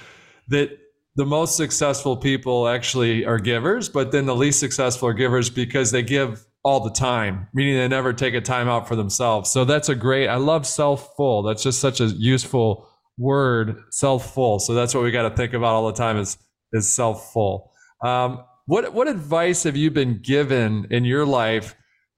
that 0.49 0.77
the 1.15 1.25
most 1.25 1.57
successful 1.57 2.17
people 2.17 2.67
actually 2.67 3.25
are 3.25 3.39
givers, 3.39 3.89
but 3.89 4.11
then 4.11 4.27
the 4.27 4.35
least 4.35 4.59
successful 4.59 5.09
are 5.09 5.15
givers 5.15 5.49
because 5.49 5.93
they 5.93 6.03
give 6.03 6.45
all 6.65 6.81
the 6.81 6.91
time, 6.91 7.47
meaning 7.55 7.77
they 7.77 7.87
never 7.87 8.13
take 8.13 8.35
a 8.35 8.41
time 8.41 8.69
out 8.69 8.89
for 8.89 8.97
themselves. 8.97 9.53
So 9.53 9.65
that's 9.65 9.89
a 9.89 9.95
great. 9.95 10.27
I 10.27 10.37
love 10.37 10.67
self 10.67 11.15
full. 11.17 11.45
That's 11.45 11.63
just 11.63 11.81
such 11.81 12.01
a 12.01 12.07
useful 12.07 12.89
word, 13.19 13.83
self 13.91 14.35
full. 14.35 14.59
So 14.59 14.75
that's 14.75 14.97
what 14.97 15.05
we 15.05 15.13
got 15.13 15.29
to 15.29 15.37
think 15.37 15.53
about 15.53 15.75
all 15.75 15.87
the 15.87 15.93
time 15.93 16.17
is 16.17 16.39
is 16.73 16.93
self 16.93 17.33
full. 17.33 17.73
Um, 18.03 18.45
what 18.67 18.93
what 18.93 19.09
advice 19.09 19.63
have 19.63 19.77
you 19.77 19.91
been 19.91 20.21
given 20.21 20.87
in 20.91 21.05
your 21.05 21.25
life 21.25 21.75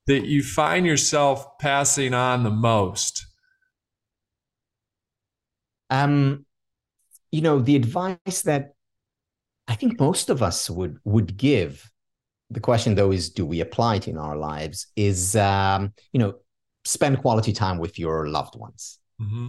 that 0.06 0.26
you 0.26 0.42
find 0.42 0.84
yourself 0.84 1.58
passing 1.58 2.14
on 2.14 2.42
the 2.42 2.50
most? 2.50 3.26
Um, 5.90 6.46
you 7.30 7.40
know, 7.40 7.60
the 7.60 7.76
advice 7.76 8.42
that 8.42 8.74
I 9.68 9.74
think 9.74 10.00
most 10.00 10.30
of 10.30 10.42
us 10.42 10.68
would 10.68 10.98
would 11.04 11.36
give. 11.36 11.88
The 12.52 12.60
question, 12.60 12.96
though, 12.96 13.12
is 13.12 13.30
do 13.30 13.46
we 13.46 13.60
apply 13.60 13.96
it 13.96 14.08
in 14.08 14.18
our 14.18 14.36
lives? 14.36 14.88
Is 14.96 15.36
um, 15.36 15.92
you 16.12 16.18
know, 16.18 16.34
spend 16.84 17.20
quality 17.20 17.52
time 17.52 17.78
with 17.78 17.98
your 17.98 18.28
loved 18.28 18.56
ones. 18.56 18.98
Mm-hmm. 19.20 19.48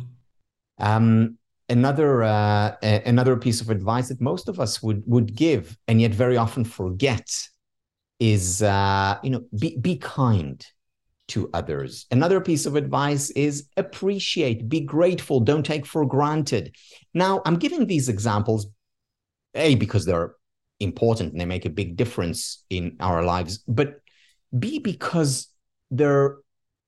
Um, 0.77 1.37
another 1.71 2.23
uh, 2.23 2.75
another 2.81 3.35
piece 3.37 3.61
of 3.61 3.69
advice 3.69 4.09
that 4.09 4.21
most 4.21 4.49
of 4.49 4.59
us 4.59 4.83
would 4.83 5.01
would 5.07 5.35
give, 5.35 5.77
and 5.87 5.99
yet 5.99 6.13
very 6.13 6.37
often 6.37 6.63
forget, 6.65 7.27
is 8.19 8.61
uh, 8.61 9.17
you 9.23 9.31
know, 9.31 9.43
be 9.59 9.77
be 9.77 9.97
kind 9.97 10.65
to 11.29 11.49
others. 11.53 12.05
Another 12.11 12.41
piece 12.41 12.65
of 12.65 12.75
advice 12.75 13.31
is 13.31 13.67
appreciate, 13.77 14.67
be 14.67 14.81
grateful, 14.81 15.39
don't 15.39 15.65
take 15.65 15.85
for 15.85 16.05
granted. 16.05 16.75
Now, 17.13 17.41
I'm 17.45 17.55
giving 17.55 17.87
these 17.87 18.09
examples, 18.09 18.67
A, 19.55 19.75
because 19.75 20.05
they're 20.05 20.35
important 20.81 21.31
and 21.31 21.39
they 21.39 21.45
make 21.45 21.65
a 21.65 21.69
big 21.69 21.95
difference 21.95 22.65
in 22.69 22.97
our 22.99 23.23
lives, 23.23 23.59
but 23.67 24.01
B, 24.57 24.79
because 24.79 25.47
they're 25.89 26.37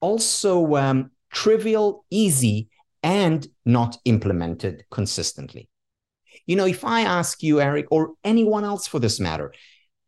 also 0.02 0.76
um, 0.76 1.12
trivial, 1.32 2.04
easy, 2.10 2.68
and 3.04 3.46
not 3.66 3.98
implemented 4.06 4.86
consistently. 4.90 5.70
You 6.46 6.56
know, 6.56 6.66
if 6.66 6.84
I 6.84 7.02
ask 7.02 7.44
you, 7.44 7.62
Erik, 7.62 7.88
or 7.92 8.14
anyone 8.24 8.64
else 8.64 8.88
for 8.88 9.00
this 9.00 9.20
matter, 9.20 9.54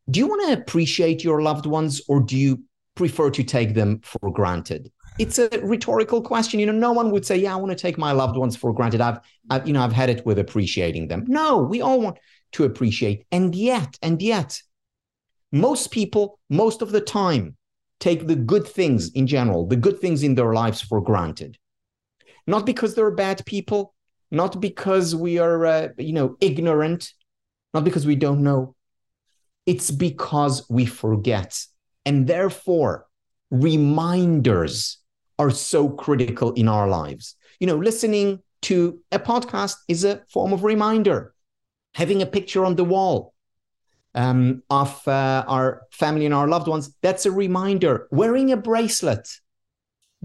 do 0.09 0.19
you 0.19 0.27
want 0.27 0.47
to 0.47 0.61
appreciate 0.61 1.23
your 1.23 1.41
loved 1.41 1.65
ones 1.65 2.01
or 2.07 2.19
do 2.21 2.37
you 2.37 2.63
prefer 2.95 3.29
to 3.31 3.43
take 3.43 3.73
them 3.73 3.99
for 4.03 4.31
granted? 4.31 4.91
It's 5.17 5.39
a 5.39 5.49
rhetorical 5.63 6.21
question. 6.21 6.59
You 6.59 6.65
know, 6.65 6.73
no 6.73 6.91
one 6.91 7.11
would 7.11 7.25
say, 7.25 7.37
"Yeah, 7.37 7.53
I 7.53 7.57
want 7.57 7.71
to 7.71 7.81
take 7.81 7.97
my 7.97 8.11
loved 8.11 8.35
ones 8.35 8.55
for 8.55 8.73
granted." 8.73 8.99
I've, 8.99 9.19
I've, 9.49 9.65
you 9.65 9.73
know, 9.73 9.81
I've 9.81 9.93
had 9.93 10.09
it 10.09 10.25
with 10.25 10.39
appreciating 10.39 11.07
them. 11.07 11.23
No, 11.27 11.59
we 11.59 11.81
all 11.81 12.01
want 12.01 12.17
to 12.53 12.65
appreciate, 12.65 13.25
and 13.31 13.55
yet, 13.55 13.97
and 14.01 14.21
yet, 14.21 14.61
most 15.53 15.91
people, 15.91 16.39
most 16.49 16.81
of 16.81 16.91
the 16.91 16.99
time, 16.99 17.55
take 17.99 18.27
the 18.27 18.35
good 18.35 18.67
things 18.67 19.09
in 19.11 19.25
general, 19.25 19.65
the 19.67 19.77
good 19.77 19.99
things 19.99 20.21
in 20.21 20.35
their 20.35 20.53
lives 20.53 20.81
for 20.81 20.99
granted. 20.99 21.57
Not 22.47 22.65
because 22.65 22.95
they're 22.95 23.11
bad 23.11 23.45
people, 23.45 23.93
not 24.31 24.59
because 24.61 25.15
we 25.15 25.39
are, 25.39 25.65
uh, 25.65 25.87
you 25.97 26.13
know, 26.13 26.37
ignorant, 26.41 27.11
not 27.73 27.83
because 27.83 28.05
we 28.05 28.15
don't 28.15 28.43
know. 28.43 28.75
It's 29.65 29.91
because 29.91 30.69
we 30.69 30.85
forget. 30.85 31.65
And 32.05 32.27
therefore, 32.27 33.07
reminders 33.49 34.97
are 35.39 35.49
so 35.51 35.89
critical 35.89 36.53
in 36.53 36.67
our 36.67 36.87
lives. 36.87 37.35
You 37.59 37.67
know, 37.67 37.77
listening 37.77 38.41
to 38.63 38.99
a 39.11 39.19
podcast 39.19 39.75
is 39.87 40.03
a 40.03 40.21
form 40.29 40.53
of 40.53 40.63
reminder. 40.63 41.33
Having 41.93 42.21
a 42.21 42.25
picture 42.25 42.65
on 42.65 42.75
the 42.75 42.83
wall, 42.83 43.33
um, 44.15 44.63
of 44.69 45.05
uh, 45.07 45.43
our 45.47 45.83
family 45.91 46.25
and 46.25 46.33
our 46.33 46.47
loved 46.47 46.67
ones, 46.67 46.95
that's 47.01 47.25
a 47.25 47.31
reminder. 47.31 48.07
Wearing 48.11 48.51
a 48.51 48.57
bracelet 48.57 49.27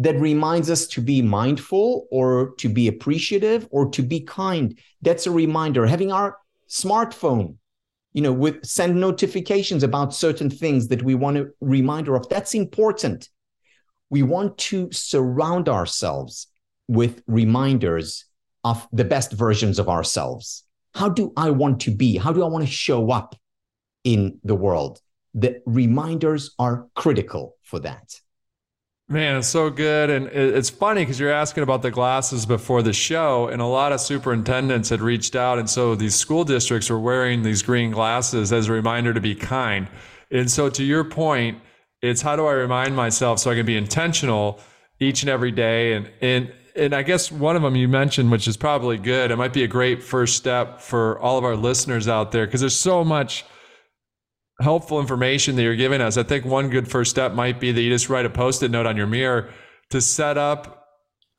that 0.01 0.19
reminds 0.19 0.71
us 0.71 0.87
to 0.87 1.03
be 1.03 1.21
mindful 1.21 2.09
or 2.11 2.55
to 2.57 2.71
be 2.71 2.89
appreciative 2.89 3.69
or 3.71 3.91
to 3.91 4.03
be 4.03 4.21
kind, 4.21 4.79
that's 5.03 5.27
a 5.27 5.31
reminder. 5.31 5.87
Having 5.87 6.11
our 6.11 6.39
smartphone, 6.71 7.57
you 8.15 8.23
know, 8.23 8.33
with 8.33 8.65
send 8.65 8.99
notifications 8.99 9.83
about 9.83 10.15
certain 10.15 10.49
things 10.49 10.89
that 10.89 11.03
we 11.03 11.15
want 11.15 11.37
a 11.37 11.51
reminder 11.61 12.17
of, 12.17 12.27
that's 12.31 12.55
important. 12.55 13.29
We 14.09 14.23
want 14.23 14.57
to 14.71 14.91
surround 14.91 15.69
ourselves 15.69 16.47
with 16.89 17.23
reminders 17.27 18.25
of 18.65 18.89
the 18.93 19.05
best 19.05 19.33
versions 19.33 19.79
of 19.79 19.91
ourselves. 19.91 20.65
How 20.95 21.11
do 21.11 21.31
I 21.37 21.51
want 21.51 21.79
to 21.83 21.91
be? 21.91 22.17
How 22.17 22.33
do 22.33 22.43
I 22.43 22.49
want 22.49 22.65
to 22.65 22.73
show 22.73 23.11
up 23.11 23.37
in 24.05 24.41
the 24.45 24.55
world? 24.55 25.03
The 25.35 25.61
reminders 25.67 26.55
are 26.59 26.87
critical 26.97 27.57
for 27.63 27.81
that. 27.81 28.15
Man, 29.11 29.39
it's 29.39 29.49
so 29.49 29.71
good. 29.71 30.09
And 30.09 30.29
it's 30.29 30.71
funny 30.71 31.03
because 31.03 31.19
you're 31.19 31.33
asking 31.33 31.65
about 31.65 31.83
the 31.83 31.91
glasses 31.91 32.47
before 32.47 32.81
the 32.81 32.93
show, 32.93 33.49
and 33.49 33.61
a 33.61 33.67
lot 33.67 33.91
of 33.91 34.01
superintendents 34.01 34.89
had 34.89 35.01
reached 35.01 35.35
out. 35.35 35.59
And 35.59 35.69
so 35.69 35.97
these 35.97 36.15
school 36.15 36.45
districts 36.45 36.89
were 36.89 36.99
wearing 37.01 37.43
these 37.43 37.61
green 37.61 37.91
glasses 37.91 38.53
as 38.53 38.69
a 38.69 38.73
reminder 38.73 39.13
to 39.13 39.21
be 39.21 39.35
kind. 39.35 39.89
And 40.31 40.49
so, 40.49 40.71
to 40.71 40.85
your 40.85 41.03
point, 41.03 41.59
it's 42.01 42.23
how 42.23 42.37
do 42.37 42.47
I 42.47 42.53
remind 42.53 42.95
myself 42.95 43.41
so 43.41 43.51
I 43.51 43.57
can 43.57 43.67
be 43.67 43.77
intentional 43.77 44.61
each 45.01 45.25
and 45.25 45.29
every 45.29 45.51
day? 45.51 45.95
And, 45.95 46.09
and, 46.21 46.53
and 46.77 46.95
I 46.95 47.03
guess 47.03 47.33
one 47.33 47.57
of 47.57 47.63
them 47.63 47.75
you 47.75 47.89
mentioned, 47.89 48.31
which 48.31 48.47
is 48.47 48.57
probably 48.57 48.97
good, 48.97 49.33
it 49.33 49.37
might 49.37 49.53
be 49.53 49.65
a 49.65 49.69
great 49.69 50.05
first 50.05 50.37
step 50.37 50.81
for 50.81 51.19
all 51.19 51.37
of 51.37 51.43
our 51.43 51.57
listeners 51.57 52.07
out 52.07 52.31
there 52.31 52.47
because 52.47 52.61
there's 52.61 52.79
so 52.79 53.03
much 53.03 53.45
helpful 54.61 55.01
information 55.01 55.57
that 55.57 55.63
you're 55.63 55.77
giving 55.77 56.01
us. 56.01 56.17
I 56.17 56.23
think 56.23 56.45
one 56.45 56.69
good 56.69 56.89
first 56.89 57.11
step 57.11 57.33
might 57.33 57.61
be 57.61 57.73
that 57.73 57.81
you 57.81 57.91
just 57.91 58.09
write 58.09 58.27
a 58.27 58.31
post 58.31 58.63
it 58.63 58.71
note 58.71 58.87
on 58.87 58.97
your 58.97 59.07
mirror 59.07 59.51
to 59.91 60.01
set 60.01 60.39
up, 60.39 60.87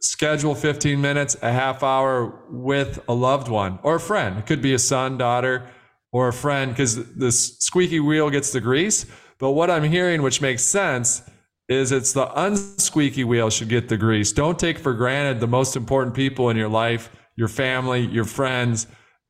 schedule 0.01 0.55
15 0.55 0.99
minutes, 0.99 1.37
a 1.41 1.51
half 1.51 1.83
hour 1.83 2.43
with 2.49 2.99
a 3.07 3.13
loved 3.13 3.47
one 3.47 3.79
or 3.83 3.95
a 3.95 3.99
friend. 3.99 4.37
It 4.37 4.45
could 4.45 4.61
be 4.61 4.73
a 4.73 4.79
son, 4.79 5.17
daughter, 5.17 5.69
or 6.11 6.27
a 6.27 6.33
friend 6.33 6.71
because 6.71 7.13
the 7.15 7.31
squeaky 7.31 7.99
wheel 7.99 8.29
gets 8.29 8.51
the 8.51 8.61
grease. 8.61 9.05
But 9.39 9.51
what 9.51 9.69
I'm 9.71 9.83
hearing, 9.83 10.21
which 10.21 10.41
makes 10.41 10.63
sense, 10.63 11.21
is 11.69 11.91
it's 11.91 12.11
the 12.13 12.27
unsqueaky 12.27 13.23
wheel 13.23 13.49
should 13.49 13.69
get 13.69 13.87
the 13.87 13.97
grease. 13.97 14.33
Don't 14.33 14.59
take 14.59 14.77
for 14.77 14.93
granted 14.93 15.39
the 15.39 15.47
most 15.47 15.75
important 15.75 16.15
people 16.15 16.49
in 16.49 16.57
your 16.57 16.67
life, 16.69 17.09
your 17.37 17.47
family, 17.47 18.01
your 18.01 18.25
friends 18.25 18.87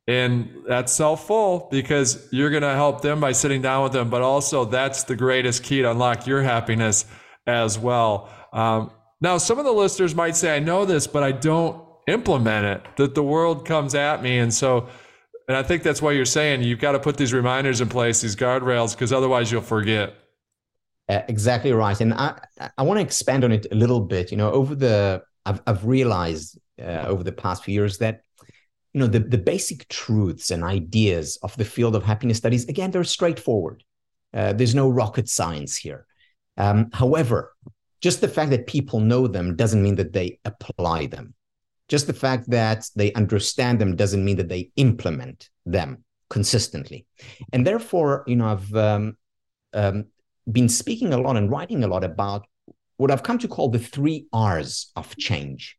and 0.08 0.50
that's 0.68 0.92
self 0.92 1.28
full 1.28 1.68
because 1.72 2.28
you're 2.32 2.50
going 2.50 2.64
to 2.64 2.74
help 2.74 3.02
them 3.02 3.20
by 3.20 3.32
sitting 3.32 3.62
down 3.62 3.84
with 3.84 3.94
them. 3.94 4.10
But 4.10 4.22
also, 4.22 4.66
that's 4.66 5.04
the 5.04 5.16
greatest 5.16 5.64
key 5.64 5.82
to 5.82 5.92
unlock 5.92 6.26
your 6.26 6.42
happiness 6.42 7.06
as 7.48 7.78
well. 7.78 8.30
Um, 8.54 8.92
now, 9.22 9.38
some 9.38 9.60
of 9.60 9.66
the 9.66 9.72
listeners 9.72 10.16
might 10.16 10.36
say, 10.36 10.56
I 10.56 10.60
know 10.60 10.86
this, 10.86 11.06
but 11.06 11.24
I 11.24 11.32
don't 11.32 11.86
implement 12.08 12.66
it, 12.66 12.98
that 12.98 13.14
the 13.14 13.24
world 13.24 13.66
comes 13.66 13.94
at 13.94 14.24
me. 14.24 14.40
And 14.40 14.52
so, 14.52 14.90
and 15.48 15.56
I 15.56 15.64
think 15.64 15.84
that's 15.84 16.02
why 16.02 16.12
you're 16.12 16.26
saying 16.26 16.64
you've 16.64 16.80
got 16.80 16.94
to 16.94 17.00
put 17.00 17.18
these 17.18 17.34
reminders 17.34 17.82
in 17.82 17.90
place, 17.90 18.22
these 18.22 18.36
guardrails, 18.36 18.94
because 18.94 19.14
otherwise 19.14 19.52
you'll 19.52 19.62
forget. 19.62 20.16
Exactly 21.08 21.74
right. 21.74 22.00
And 22.00 22.14
I, 22.14 22.40
I 22.78 22.84
want 22.84 22.98
to 22.98 23.04
expand 23.04 23.44
on 23.44 23.52
it 23.52 23.68
a 23.72 23.76
little 23.76 24.00
bit. 24.00 24.32
You 24.32 24.38
know, 24.38 24.50
over 24.52 24.76
the, 24.76 25.22
I've, 25.46 25.62
I've 25.68 25.86
realized 25.86 26.58
uh, 26.82 27.04
over 27.06 27.24
the 27.24 27.34
past 27.34 27.66
few 27.66 27.74
years 27.74 27.98
that 27.98 28.22
you 28.94 29.00
know 29.00 29.08
the, 29.08 29.20
the 29.20 29.38
basic 29.38 29.88
truths 29.88 30.52
and 30.52 30.64
ideas 30.64 31.38
of 31.44 31.56
the 31.58 31.66
field 31.66 31.96
of 31.96 32.04
happiness 32.04 32.38
studies 32.38 32.66
again 32.66 32.92
they're 32.92 33.04
straightforward. 33.04 33.84
Uh, 34.34 34.54
there's 34.54 34.76
no 34.76 34.90
rocket 34.90 35.28
science 35.28 35.76
here. 35.76 36.06
Um, 36.58 36.90
however 36.94 37.54
just 38.02 38.22
the 38.22 38.28
fact 38.28 38.50
that 38.50 38.66
people 38.66 39.00
know 39.00 39.28
them 39.28 39.56
doesn't 39.56 39.84
mean 39.84 39.96
that 39.96 40.12
they 40.12 40.40
apply 40.44 41.06
them. 41.06 41.36
Just 41.88 42.08
the 42.08 42.14
fact 42.14 42.50
that 42.50 42.90
they 42.96 43.14
understand 43.14 43.80
them 43.80 43.96
doesn't 43.96 44.26
mean 44.26 44.38
that 44.38 44.50
they 44.50 44.72
implement 44.76 45.50
them 45.68 46.04
consistently. 46.30 47.06
And 47.54 47.68
therefore 47.68 48.24
you 48.28 48.36
know 48.36 48.48
i've 48.48 48.76
um, 48.76 49.18
um, 49.74 50.06
been 50.52 50.70
speaking 50.70 51.14
a 51.14 51.18
lot 51.18 51.38
and 51.38 51.52
writing 51.52 51.84
a 51.84 51.88
lot 51.88 52.04
about 52.04 52.46
what 52.98 53.12
i've 53.12 53.24
come 53.24 53.38
to 53.40 53.48
call 53.48 53.70
the 53.70 53.80
three 53.80 54.28
r's 54.34 54.92
of 54.96 55.16
change 55.18 55.78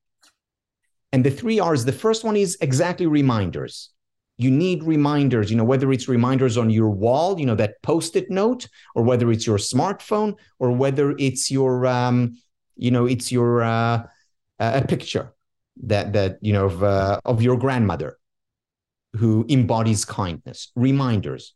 and 1.13 1.25
the 1.25 1.31
three 1.31 1.61
R's, 1.61 1.85
the 1.85 1.93
first 1.93 2.25
one 2.25 2.37
is 2.37 2.57
exactly 2.61 3.07
reminders. 3.07 3.91
You 4.39 4.51
need 4.51 4.83
reminders, 4.83 5.51
you 5.51 5.57
know, 5.57 5.65
whether 5.65 5.93
it's 5.93 6.09
reminders 6.09 6.57
on 6.57 6.71
your 6.71 6.91
wall, 6.91 7.39
you 7.39 7.47
know, 7.47 7.55
that 7.55 7.81
post 7.83 8.17
it 8.17 8.31
note, 8.31 8.67
or 8.95 9.03
whether 9.03 9.31
it's 9.31 9.47
your 9.47 9.59
smartphone, 9.59 10.37
or 10.59 10.73
whether 10.73 11.15
it's 11.19 11.51
your, 11.51 11.87
um, 11.87 12.37
you 12.77 12.91
know, 12.91 13.07
it's 13.07 13.31
your, 13.31 13.63
uh, 13.63 14.05
a 14.59 14.85
picture 14.87 15.35
that, 15.85 16.15
that, 16.15 16.39
you 16.41 16.53
know, 16.53 16.67
of, 16.67 16.83
uh, 16.83 17.21
of 17.25 17.43
your 17.43 17.59
grandmother 17.59 18.19
who 19.17 19.45
embodies 19.49 20.05
kindness. 20.05 20.73
Reminders, 20.75 21.55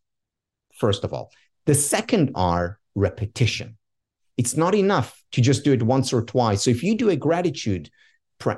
first 0.75 1.03
of 1.03 1.13
all. 1.13 1.31
The 1.65 1.75
second 1.75 2.33
R, 2.35 2.79
repetition. 2.95 3.79
It's 4.37 4.57
not 4.57 4.75
enough 4.75 5.23
to 5.33 5.41
just 5.41 5.65
do 5.65 5.73
it 5.73 5.83
once 5.83 6.13
or 6.13 6.23
twice. 6.23 6.63
So 6.63 6.71
if 6.71 6.83
you 6.83 6.95
do 6.95 7.09
a 7.09 7.17
gratitude 7.17 7.91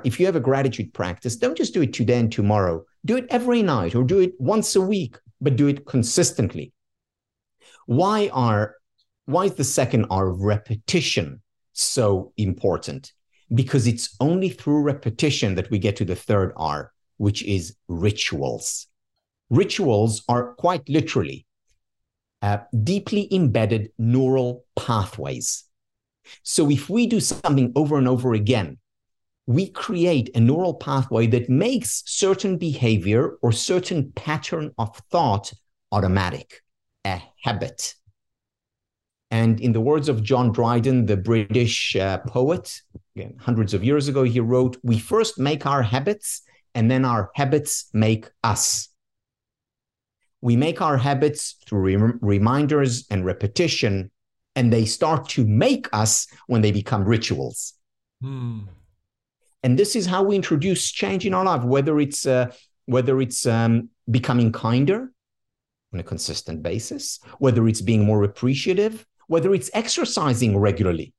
if 0.03 0.19
you 0.19 0.25
have 0.25 0.35
a 0.35 0.41
gratitude 0.41 0.93
practice, 0.93 1.35
don't 1.35 1.57
just 1.57 1.73
do 1.73 1.81
it 1.81 1.93
today 1.93 2.19
and 2.19 2.31
tomorrow. 2.31 2.83
Do 3.05 3.17
it 3.17 3.27
every 3.29 3.61
night 3.61 3.95
or 3.95 4.03
do 4.03 4.19
it 4.19 4.33
once 4.39 4.75
a 4.75 4.81
week, 4.81 5.17
but 5.39 5.55
do 5.55 5.67
it 5.67 5.85
consistently. 5.85 6.73
Why 7.85 8.29
are 8.33 8.75
why 9.25 9.45
is 9.45 9.55
the 9.55 9.63
second 9.63 10.07
R 10.09 10.31
repetition 10.31 11.41
so 11.73 12.33
important? 12.37 13.13
Because 13.53 13.87
it's 13.87 14.15
only 14.19 14.49
through 14.49 14.81
repetition 14.81 15.55
that 15.55 15.69
we 15.69 15.79
get 15.79 15.95
to 15.97 16.05
the 16.05 16.15
third 16.15 16.51
R, 16.57 16.91
which 17.17 17.43
is 17.43 17.75
rituals. 17.87 18.87
Rituals 19.49 20.23
are 20.27 20.53
quite 20.55 20.87
literally 20.89 21.45
uh, 22.41 22.59
deeply 22.83 23.27
embedded 23.31 23.91
neural 23.97 24.65
pathways. 24.75 25.65
So 26.43 26.69
if 26.69 26.89
we 26.89 27.07
do 27.07 27.19
something 27.19 27.71
over 27.75 27.97
and 27.97 28.07
over 28.07 28.33
again, 28.33 28.77
we 29.49 29.67
create 29.67 30.29
a 30.35 30.39
neural 30.39 30.75
pathway 30.75 31.25
that 31.25 31.49
makes 31.49 32.03
certain 32.05 32.55
behavior 32.55 33.31
or 33.41 33.51
certain 33.51 34.11
pattern 34.11 34.69
of 34.77 34.95
thought 35.09 35.51
automatic, 35.91 36.61
a 37.03 37.19
habit. 37.41 37.95
And 39.31 39.59
in 39.59 39.71
the 39.71 39.81
words 39.81 40.07
of 40.07 40.21
John 40.21 40.51
Dryden, 40.51 41.07
the 41.07 41.17
British 41.17 41.95
uh, 41.95 42.19
poet, 42.19 42.79
again, 43.15 43.37
hundreds 43.39 43.73
of 43.73 43.83
years 43.83 44.07
ago, 44.07 44.21
he 44.21 44.39
wrote, 44.39 44.77
We 44.83 44.99
first 44.99 45.39
make 45.39 45.65
our 45.65 45.81
habits, 45.81 46.43
and 46.75 46.89
then 46.91 47.03
our 47.03 47.31
habits 47.33 47.89
make 47.91 48.29
us. 48.43 48.89
We 50.41 50.57
make 50.57 50.79
our 50.79 50.97
habits 50.97 51.55
through 51.65 51.97
rem- 51.97 52.19
reminders 52.21 53.07
and 53.09 53.25
repetition, 53.25 54.11
and 54.55 54.71
they 54.71 54.85
start 54.85 55.27
to 55.29 55.43
make 55.43 55.87
us 55.91 56.27
when 56.45 56.61
they 56.61 56.71
become 56.71 57.03
rituals. 57.03 57.73
Hmm 58.21 58.59
and 59.63 59.77
this 59.77 59.95
is 59.95 60.05
how 60.05 60.23
we 60.23 60.35
introduce 60.35 60.91
change 60.91 61.25
in 61.25 61.33
our 61.33 61.45
life 61.45 61.63
whether 61.63 61.99
it's 61.99 62.25
uh, 62.25 62.51
whether 62.85 63.21
it's 63.21 63.45
um, 63.45 63.89
becoming 64.09 64.51
kinder 64.51 65.11
on 65.93 65.99
a 65.99 66.03
consistent 66.03 66.63
basis 66.63 67.19
whether 67.39 67.67
it's 67.67 67.81
being 67.81 68.05
more 68.05 68.23
appreciative 68.23 69.05
whether 69.27 69.53
it's 69.53 69.69
exercising 69.73 70.57
regularly 70.57 71.13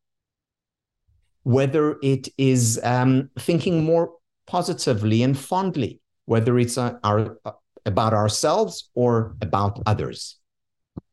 whether 1.42 1.96
it 2.02 2.28
is 2.36 2.80
um, 2.82 3.30
thinking 3.38 3.84
more 3.84 4.12
positively 4.46 5.22
and 5.22 5.38
fondly 5.38 6.00
whether 6.26 6.58
it's 6.58 6.78
uh, 6.78 6.96
our, 7.02 7.38
uh, 7.44 7.52
about 7.86 8.12
ourselves 8.12 8.90
or 8.94 9.36
about 9.40 9.82
others. 9.86 10.36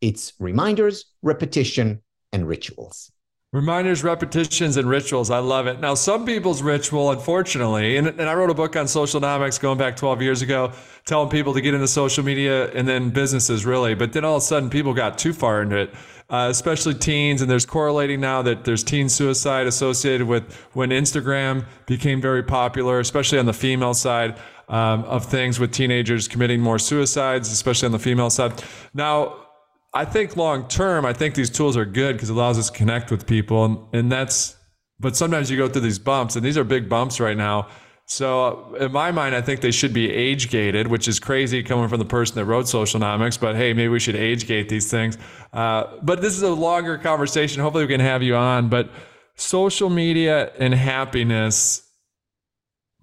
It's 0.01 0.33
reminders 0.39 1.05
repetition 1.21 2.03
and 2.31 2.47
rituals 2.47 3.11
Reminders, 3.53 4.03
repetitions, 4.03 4.75
and 4.75 4.89
rituals. 4.89 5.31
I 5.31 5.39
love 5.39 5.67
it. 5.67 5.79
Now, 5.79 5.93
some 5.93 6.25
people's 6.25 6.61
ritual, 6.61 7.11
unfortunately, 7.11 7.95
and, 7.95 8.07
and 8.07 8.23
I 8.23 8.33
wrote 8.33 8.49
a 8.49 8.53
book 8.53 8.75
on 8.75 8.87
socialnomics 8.87 9.57
going 9.57 9.77
back 9.77 9.95
12 9.95 10.21
years 10.21 10.41
ago, 10.41 10.73
telling 11.05 11.29
people 11.29 11.53
to 11.53 11.61
get 11.61 11.73
into 11.73 11.87
social 11.87 12.25
media 12.25 12.69
and 12.71 12.85
then 12.85 13.09
businesses, 13.09 13.65
really. 13.65 13.95
But 13.95 14.11
then 14.11 14.25
all 14.25 14.35
of 14.35 14.43
a 14.43 14.45
sudden, 14.45 14.69
people 14.69 14.93
got 14.93 15.17
too 15.17 15.31
far 15.31 15.61
into 15.61 15.77
it, 15.77 15.93
uh, 16.29 16.49
especially 16.51 16.93
teens. 16.93 17.41
And 17.41 17.49
there's 17.49 17.65
correlating 17.65 18.19
now 18.19 18.41
that 18.41 18.65
there's 18.65 18.83
teen 18.83 19.07
suicide 19.07 19.65
associated 19.65 20.27
with 20.27 20.53
when 20.73 20.89
Instagram 20.89 21.65
became 21.85 22.19
very 22.19 22.43
popular, 22.43 22.99
especially 22.99 23.39
on 23.39 23.45
the 23.45 23.53
female 23.53 23.93
side. 23.93 24.37
Um, 24.69 25.05
of 25.05 25.23
things 25.23 25.61
with 25.61 25.71
teenagers 25.71 26.27
committing 26.27 26.59
more 26.59 26.77
suicides, 26.77 27.49
especially 27.53 27.85
on 27.85 27.93
the 27.93 27.99
female 27.99 28.29
side. 28.29 28.61
Now, 28.93 29.46
I 29.93 30.05
think 30.05 30.35
long 30.35 30.67
term, 30.67 31.05
I 31.05 31.13
think 31.13 31.35
these 31.35 31.49
tools 31.49 31.77
are 31.77 31.85
good 31.85 32.13
because 32.13 32.29
it 32.29 32.33
allows 32.33 32.59
us 32.59 32.69
to 32.69 32.77
connect 32.77 33.09
with 33.09 33.25
people. 33.25 33.65
And, 33.65 33.77
and 33.93 34.11
that's, 34.11 34.55
but 34.99 35.15
sometimes 35.15 35.49
you 35.49 35.57
go 35.57 35.67
through 35.67 35.81
these 35.81 35.99
bumps, 35.99 36.35
and 36.35 36.45
these 36.45 36.57
are 36.57 36.63
big 36.63 36.89
bumps 36.89 37.19
right 37.19 37.37
now. 37.37 37.67
So, 38.09 38.69
uh, 38.79 38.85
in 38.85 38.93
my 38.93 39.11
mind, 39.11 39.35
I 39.35 39.41
think 39.41 39.59
they 39.59 39.71
should 39.71 39.93
be 39.93 40.09
age 40.09 40.49
gated, 40.49 40.87
which 40.87 41.09
is 41.09 41.19
crazy 41.19 41.61
coming 41.61 41.89
from 41.89 41.99
the 41.99 42.05
person 42.05 42.35
that 42.35 42.45
wrote 42.45 42.65
Socialnomics. 42.65 43.39
But 43.39 43.57
hey, 43.57 43.73
maybe 43.73 43.89
we 43.89 43.99
should 43.99 44.15
age 44.15 44.47
gate 44.47 44.69
these 44.69 44.89
things. 44.89 45.17
Uh, 45.51 45.97
but 46.01 46.21
this 46.21 46.33
is 46.33 46.41
a 46.41 46.49
longer 46.49 46.97
conversation. 46.97 47.61
Hopefully, 47.61 47.83
we 47.83 47.93
can 47.93 47.99
have 47.99 48.23
you 48.23 48.35
on. 48.35 48.69
But 48.69 48.89
social 49.35 49.89
media 49.89 50.53
and 50.57 50.73
happiness, 50.73 51.85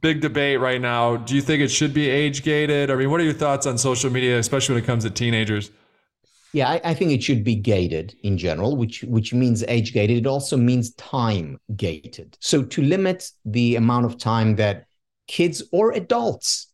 big 0.01 0.23
debate 0.23 0.59
right 0.59 0.81
now. 0.81 1.17
Do 1.17 1.35
you 1.35 1.43
think 1.43 1.63
it 1.63 1.69
should 1.69 1.93
be 1.93 2.09
age 2.09 2.43
gated? 2.43 2.91
I 2.91 2.95
mean, 2.95 3.11
what 3.11 3.21
are 3.21 3.25
your 3.25 3.35
thoughts 3.35 3.67
on 3.67 3.77
social 3.77 4.11
media, 4.11 4.39
especially 4.39 4.77
when 4.77 4.85
it 4.85 4.87
comes 4.87 5.05
to 5.05 5.11
teenagers? 5.11 5.71
Yeah, 6.55 6.69
I, 6.69 6.81
I, 6.85 6.95
think 6.95 7.11
it 7.11 7.21
should 7.21 7.43
be 7.43 7.57
gated 7.57 8.15
in 8.23 8.39
general, 8.39 8.77
which 8.77 9.03
which 9.03 9.35
means 9.35 9.65
age 9.67 9.93
gated. 9.93 10.19
It 10.19 10.27
also 10.29 10.57
means 10.57 10.95
time 10.95 11.59
gated. 11.75 12.39
So 12.41 12.63
to 12.63 12.81
limit 12.81 13.29
the 13.45 13.75
amount 13.75 14.07
of 14.07 14.19
time 14.19 14.55
that 14.57 14.87
kids 15.27 15.65
or 15.73 15.91
adults 15.91 16.69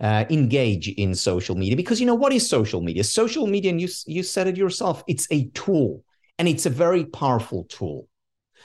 uh, 0.00 0.26
engage 0.28 0.88
in 0.88 1.14
social 1.14 1.54
media 1.54 1.76
because 1.76 1.98
you 1.98 2.04
know 2.04 2.14
what 2.14 2.34
is 2.34 2.46
social 2.46 2.82
media? 2.82 3.02
Social 3.04 3.46
media 3.46 3.70
and 3.70 3.80
you, 3.80 3.88
you 4.06 4.22
said 4.22 4.48
it 4.48 4.56
yourself 4.58 5.02
it's 5.08 5.26
a 5.30 5.48
tool 5.54 6.04
and 6.38 6.46
it's 6.46 6.66
a 6.66 6.70
very 6.70 7.06
powerful 7.06 7.64
tool. 7.70 8.08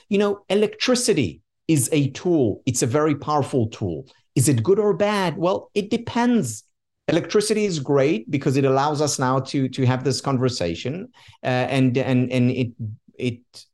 You 0.09 0.17
know 0.17 0.43
electricity 0.49 1.39
is 1.69 1.87
a 1.93 2.09
tool. 2.09 2.61
It's 2.65 2.83
a 2.83 2.87
very 2.87 3.15
powerful 3.15 3.67
tool. 3.67 4.05
Is 4.35 4.49
it 4.49 4.63
good 4.63 4.79
or 4.79 4.93
bad? 4.93 5.37
Well 5.37 5.71
it 5.73 5.89
depends 5.89 6.65
electricity 7.07 7.65
is 7.65 7.79
great 7.79 8.29
because 8.29 8.57
it 8.57 8.65
allows 8.65 9.01
us 9.01 9.19
now 9.19 9.39
to 9.39 9.67
to 9.69 9.85
have 9.85 10.03
this 10.03 10.21
conversation 10.21 11.09
uh, 11.43 11.47
and 11.47 11.97
and 11.97 12.31
and 12.31 12.51
it 12.51 12.71
it 13.17 13.65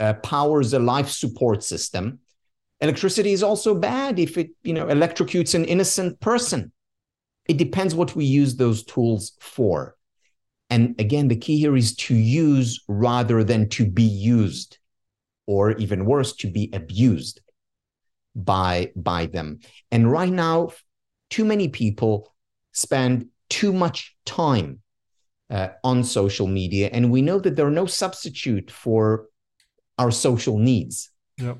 uh, 0.00 0.14
powers 0.14 0.72
a 0.72 0.78
life 0.78 1.08
support 1.08 1.62
system 1.62 2.18
Electricity 2.84 3.32
is 3.32 3.42
also 3.42 3.74
bad 3.74 4.18
if 4.18 4.36
it, 4.36 4.50
you 4.62 4.74
know, 4.74 4.84
electrocutes 4.86 5.54
an 5.54 5.64
innocent 5.64 6.20
person. 6.20 6.70
It 7.46 7.56
depends 7.56 7.94
what 7.94 8.14
we 8.14 8.26
use 8.26 8.56
those 8.56 8.84
tools 8.84 9.32
for. 9.40 9.96
And 10.68 10.94
again, 10.98 11.28
the 11.28 11.36
key 11.36 11.58
here 11.58 11.76
is 11.76 11.94
to 11.96 12.14
use 12.14 12.84
rather 12.86 13.42
than 13.42 13.70
to 13.70 13.86
be 13.86 14.02
used, 14.02 14.76
or 15.46 15.72
even 15.72 16.04
worse, 16.04 16.36
to 16.36 16.46
be 16.46 16.68
abused 16.74 17.40
by, 18.34 18.92
by 18.96 19.26
them. 19.26 19.60
And 19.90 20.12
right 20.12 20.32
now, 20.32 20.70
too 21.30 21.46
many 21.46 21.68
people 21.68 22.33
spend 22.74 23.28
too 23.48 23.72
much 23.72 24.14
time 24.26 24.80
uh, 25.50 25.68
on 25.82 26.04
social 26.04 26.46
media, 26.46 26.90
and 26.92 27.10
we 27.10 27.22
know 27.22 27.38
that 27.38 27.56
there 27.56 27.66
are 27.66 27.70
no 27.70 27.86
substitute 27.86 28.70
for 28.70 29.26
our 29.98 30.10
social 30.10 30.58
needs. 30.58 31.10
Yep. 31.38 31.58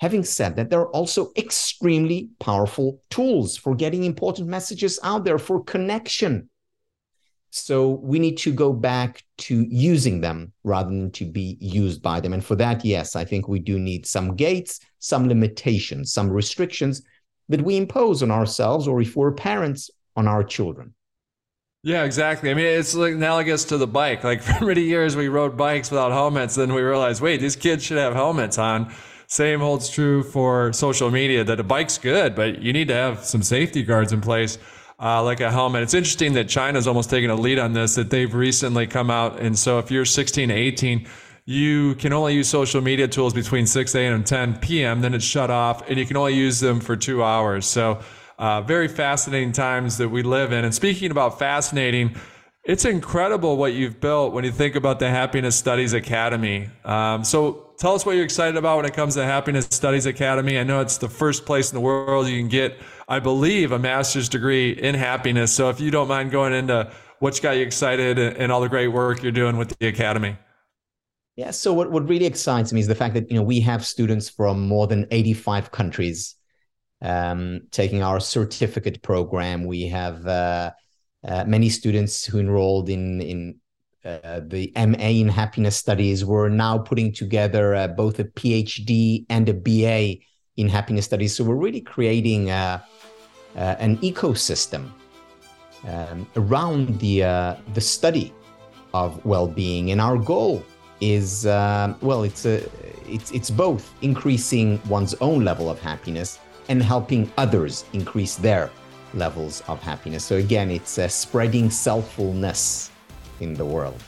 Having 0.00 0.24
said 0.24 0.56
that, 0.56 0.70
there 0.70 0.80
are 0.80 0.90
also 0.90 1.30
extremely 1.36 2.30
powerful 2.40 3.02
tools 3.10 3.56
for 3.56 3.74
getting 3.74 4.04
important 4.04 4.48
messages 4.48 4.98
out 5.02 5.24
there 5.24 5.38
for 5.38 5.62
connection. 5.62 6.48
So 7.50 7.90
we 8.02 8.18
need 8.18 8.38
to 8.38 8.52
go 8.52 8.72
back 8.72 9.22
to 9.38 9.66
using 9.68 10.20
them 10.20 10.52
rather 10.64 10.88
than 10.88 11.10
to 11.12 11.26
be 11.26 11.58
used 11.60 12.02
by 12.02 12.18
them. 12.18 12.32
And 12.32 12.44
for 12.44 12.56
that, 12.56 12.84
yes, 12.84 13.14
I 13.14 13.24
think 13.24 13.46
we 13.46 13.60
do 13.60 13.78
need 13.78 14.06
some 14.06 14.34
gates, 14.36 14.80
some 14.98 15.28
limitations, 15.28 16.12
some 16.12 16.30
restrictions 16.30 17.02
that 17.48 17.62
we 17.62 17.76
impose 17.76 18.22
on 18.22 18.30
ourselves 18.30 18.88
or 18.88 19.02
if 19.02 19.14
we're 19.16 19.32
parents 19.32 19.90
on 20.16 20.28
our 20.28 20.44
children. 20.44 20.94
Yeah, 21.84 22.04
exactly. 22.04 22.50
I 22.50 22.54
mean, 22.54 22.66
it's 22.66 22.94
analogous 22.94 23.64
to 23.64 23.76
the 23.76 23.88
bike. 23.88 24.22
Like 24.22 24.42
for 24.58 24.64
many 24.64 24.82
years, 24.82 25.16
we 25.16 25.28
rode 25.28 25.56
bikes 25.56 25.90
without 25.90 26.12
helmets. 26.12 26.54
Then 26.54 26.74
we 26.74 26.82
realized, 26.82 27.20
wait, 27.20 27.40
these 27.40 27.56
kids 27.56 27.84
should 27.84 27.98
have 27.98 28.14
helmets 28.14 28.58
on. 28.58 28.94
Same 29.26 29.60
holds 29.60 29.88
true 29.88 30.22
for 30.22 30.72
social 30.72 31.10
media 31.10 31.42
that 31.42 31.58
a 31.58 31.64
bike's 31.64 31.98
good, 31.98 32.34
but 32.34 32.62
you 32.62 32.72
need 32.72 32.88
to 32.88 32.94
have 32.94 33.24
some 33.24 33.42
safety 33.42 33.82
guards 33.82 34.12
in 34.12 34.20
place. 34.20 34.58
Uh, 35.00 35.20
like 35.20 35.40
a 35.40 35.50
helmet. 35.50 35.82
It's 35.82 35.94
interesting 35.94 36.34
that 36.34 36.48
China's 36.48 36.86
almost 36.86 37.10
taken 37.10 37.28
a 37.28 37.34
lead 37.34 37.58
on 37.58 37.72
this, 37.72 37.96
that 37.96 38.08
they've 38.08 38.32
recently 38.32 38.86
come 38.86 39.10
out. 39.10 39.40
And 39.40 39.58
so 39.58 39.80
if 39.80 39.90
you're 39.90 40.04
16 40.04 40.50
to 40.50 40.54
18, 40.54 41.08
you 41.44 41.96
can 41.96 42.12
only 42.12 42.34
use 42.34 42.48
social 42.48 42.80
media 42.80 43.08
tools 43.08 43.34
between 43.34 43.66
6 43.66 43.94
a.m. 43.96 44.14
and 44.14 44.24
10 44.24 44.58
p.m., 44.58 45.00
then 45.00 45.12
it's 45.12 45.24
shut 45.24 45.50
off, 45.50 45.88
and 45.88 45.98
you 45.98 46.06
can 46.06 46.16
only 46.16 46.34
use 46.34 46.60
them 46.60 46.78
for 46.78 46.94
two 46.96 47.24
hours. 47.24 47.66
So, 47.66 48.00
uh, 48.42 48.60
very 48.60 48.88
fascinating 48.88 49.52
times 49.52 49.98
that 49.98 50.08
we 50.08 50.24
live 50.24 50.50
in. 50.50 50.64
And 50.64 50.74
speaking 50.74 51.12
about 51.12 51.38
fascinating, 51.38 52.16
it's 52.64 52.84
incredible 52.84 53.56
what 53.56 53.72
you've 53.72 54.00
built 54.00 54.32
when 54.32 54.42
you 54.44 54.50
think 54.50 54.74
about 54.74 54.98
the 54.98 55.08
Happiness 55.08 55.54
Studies 55.54 55.92
Academy. 55.92 56.68
Um, 56.84 57.22
so, 57.22 57.70
tell 57.78 57.94
us 57.94 58.04
what 58.04 58.16
you're 58.16 58.24
excited 58.24 58.56
about 58.56 58.78
when 58.78 58.84
it 58.84 58.94
comes 58.94 59.14
to 59.14 59.24
Happiness 59.24 59.68
Studies 59.70 60.06
Academy. 60.06 60.58
I 60.58 60.64
know 60.64 60.80
it's 60.80 60.98
the 60.98 61.08
first 61.08 61.46
place 61.46 61.70
in 61.70 61.76
the 61.76 61.80
world 61.80 62.26
you 62.26 62.36
can 62.36 62.48
get, 62.48 62.80
I 63.08 63.20
believe, 63.20 63.70
a 63.70 63.78
master's 63.78 64.28
degree 64.28 64.72
in 64.72 64.96
happiness. 64.96 65.52
So, 65.52 65.70
if 65.70 65.78
you 65.78 65.92
don't 65.92 66.08
mind 66.08 66.32
going 66.32 66.52
into 66.52 66.90
what's 67.20 67.38
got 67.38 67.52
you 67.52 67.62
excited 67.62 68.18
and 68.18 68.50
all 68.50 68.60
the 68.60 68.68
great 68.68 68.88
work 68.88 69.22
you're 69.22 69.30
doing 69.30 69.56
with 69.56 69.78
the 69.78 69.86
Academy. 69.86 70.36
Yeah, 71.36 71.52
so 71.52 71.72
what, 71.72 71.92
what 71.92 72.08
really 72.08 72.26
excites 72.26 72.72
me 72.72 72.80
is 72.80 72.88
the 72.88 72.96
fact 72.96 73.14
that 73.14 73.30
you 73.30 73.36
know 73.36 73.42
we 73.44 73.60
have 73.60 73.86
students 73.86 74.28
from 74.28 74.66
more 74.66 74.88
than 74.88 75.06
85 75.12 75.70
countries 75.70 76.34
um, 77.02 77.62
taking 77.70 78.02
our 78.02 78.20
certificate 78.20 79.02
program. 79.02 79.64
We 79.64 79.88
have 79.88 80.26
uh, 80.26 80.70
uh, 81.26 81.44
many 81.44 81.68
students 81.68 82.24
who 82.24 82.38
enrolled 82.38 82.88
in 82.88 83.20
in 83.20 83.56
uh, 84.04 84.40
the 84.46 84.72
MA 84.76 85.10
in 85.22 85.28
happiness 85.28 85.76
studies 85.76 86.24
We're 86.24 86.48
now 86.48 86.78
putting 86.78 87.12
together 87.12 87.74
uh, 87.74 87.88
both 87.88 88.18
a 88.18 88.24
PhD 88.24 89.24
and 89.28 89.48
a 89.48 89.54
BA 89.54 90.24
in 90.56 90.68
happiness 90.68 91.04
studies. 91.04 91.36
So 91.36 91.44
we're 91.44 91.54
really 91.54 91.80
creating 91.80 92.50
uh, 92.50 92.80
uh, 93.56 93.76
an 93.78 93.98
ecosystem 93.98 94.90
um, 95.86 96.26
around 96.36 96.98
the 97.00 97.56
the 97.74 97.80
study 97.80 98.32
of 98.94 99.24
well-being, 99.24 99.90
and 99.90 100.00
our 100.00 100.18
goal 100.18 100.64
is 101.00 101.44
well, 101.44 102.22
it's 102.22 102.46
a 102.46 102.62
it's 103.08 103.32
it's 103.32 103.50
both 103.50 103.92
increasing 104.02 104.80
one's 104.88 105.14
own 105.14 105.44
level 105.44 105.68
of 105.68 105.80
happiness 105.80 106.38
and 106.72 106.82
helping 106.82 107.30
others 107.36 107.84
increase 107.92 108.36
their 108.36 108.70
levels 109.12 109.62
of 109.68 109.78
happiness. 109.82 110.24
So 110.24 110.36
again, 110.36 110.70
it's 110.70 110.98
uh, 110.98 111.06
spreading 111.06 111.68
selfulness 111.68 112.90
in 113.40 113.52
the 113.52 113.64
world. 113.64 114.02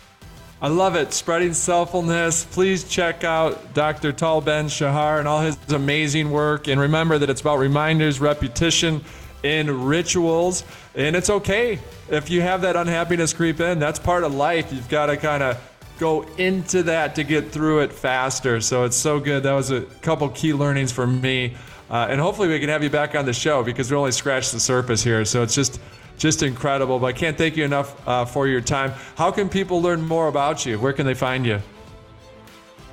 I 0.62 0.68
love 0.68 0.96
it. 0.96 1.12
Spreading 1.12 1.52
selfulness. 1.52 2.46
Please 2.46 2.84
check 2.84 3.22
out 3.22 3.74
Dr. 3.74 4.12
Tal 4.12 4.40
Ben 4.40 4.66
Shahar 4.68 5.18
and 5.18 5.28
all 5.28 5.42
his 5.42 5.58
amazing 5.68 6.30
work. 6.30 6.66
And 6.66 6.80
remember 6.80 7.18
that 7.18 7.28
it's 7.28 7.42
about 7.42 7.58
reminders, 7.58 8.18
repetition, 8.18 9.04
and 9.44 9.86
rituals. 9.86 10.64
And 10.94 11.14
it's 11.14 11.28
okay 11.28 11.78
if 12.08 12.30
you 12.30 12.40
have 12.40 12.62
that 12.62 12.76
unhappiness 12.76 13.34
creep 13.34 13.60
in. 13.60 13.78
That's 13.78 13.98
part 13.98 14.24
of 14.24 14.32
life. 14.32 14.72
You've 14.72 14.88
got 14.88 15.06
to 15.06 15.18
kind 15.18 15.42
of 15.42 15.60
go 15.98 16.22
into 16.38 16.82
that 16.84 17.14
to 17.16 17.24
get 17.24 17.50
through 17.50 17.80
it 17.80 17.92
faster. 17.92 18.62
So 18.62 18.84
it's 18.84 18.96
so 18.96 19.20
good. 19.20 19.42
That 19.42 19.52
was 19.52 19.70
a 19.70 19.82
couple 20.00 20.30
key 20.30 20.54
learnings 20.54 20.92
for 20.92 21.06
me. 21.06 21.56
Uh, 21.90 22.06
and 22.08 22.20
hopefully 22.20 22.48
we 22.48 22.58
can 22.58 22.68
have 22.68 22.82
you 22.82 22.90
back 22.90 23.14
on 23.14 23.26
the 23.26 23.32
show 23.32 23.62
because 23.62 23.90
we 23.90 23.96
only 23.96 24.12
scratched 24.12 24.52
the 24.52 24.60
surface 24.60 25.02
here. 25.02 25.24
So 25.24 25.42
it's 25.42 25.54
just 25.54 25.80
just 26.16 26.42
incredible. 26.42 26.98
But 26.98 27.06
I 27.06 27.12
can't 27.12 27.36
thank 27.36 27.56
you 27.56 27.64
enough 27.64 28.08
uh, 28.08 28.24
for 28.24 28.46
your 28.46 28.60
time. 28.60 28.92
How 29.16 29.30
can 29.30 29.48
people 29.48 29.82
learn 29.82 30.00
more 30.00 30.28
about 30.28 30.64
you? 30.64 30.78
Where 30.78 30.92
can 30.92 31.06
they 31.06 31.14
find 31.14 31.44
you? 31.44 31.60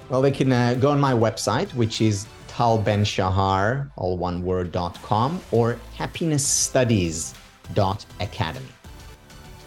Well, 0.10 0.22
they 0.22 0.32
can 0.32 0.52
uh, 0.52 0.74
go 0.74 0.92
on 0.92 1.00
my 1.00 1.14
website, 1.14 1.74
which 1.74 2.02
is 2.02 2.28
talbenshahar, 2.50 3.90
all 3.96 4.18
one 4.18 4.44
word, 4.44 4.74
dot 4.74 5.02
com, 5.04 5.40
or 5.52 5.80
happinessstudies.academy. 5.98 8.66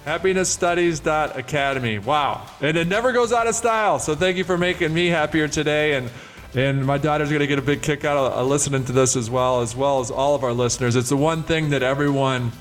Happinessstudies.academy. 0.04 1.98
Wow. 2.00 2.46
And 2.60 2.76
it 2.76 2.88
never 2.88 3.12
goes 3.12 3.32
out 3.32 3.46
of 3.46 3.54
style. 3.54 3.98
So 3.98 4.14
thank 4.14 4.36
you 4.36 4.44
for 4.44 4.58
making 4.58 4.92
me 4.92 5.06
happier 5.06 5.48
today. 5.48 5.94
And 5.94 6.10
and 6.54 6.84
my 6.84 6.98
daughter's 6.98 7.28
going 7.28 7.40
to 7.40 7.46
get 7.46 7.58
a 7.58 7.62
big 7.62 7.82
kick 7.82 8.04
out 8.04 8.16
of 8.16 8.32
uh, 8.32 8.42
listening 8.44 8.84
to 8.84 8.92
this 8.92 9.16
as 9.16 9.28
well, 9.28 9.60
as 9.60 9.74
well 9.74 10.00
as 10.00 10.10
all 10.10 10.34
of 10.34 10.44
our 10.44 10.52
listeners. 10.52 10.96
It's 10.96 11.08
the 11.08 11.16
one 11.16 11.42
thing 11.42 11.70
that 11.70 11.82
everyone 11.82 12.52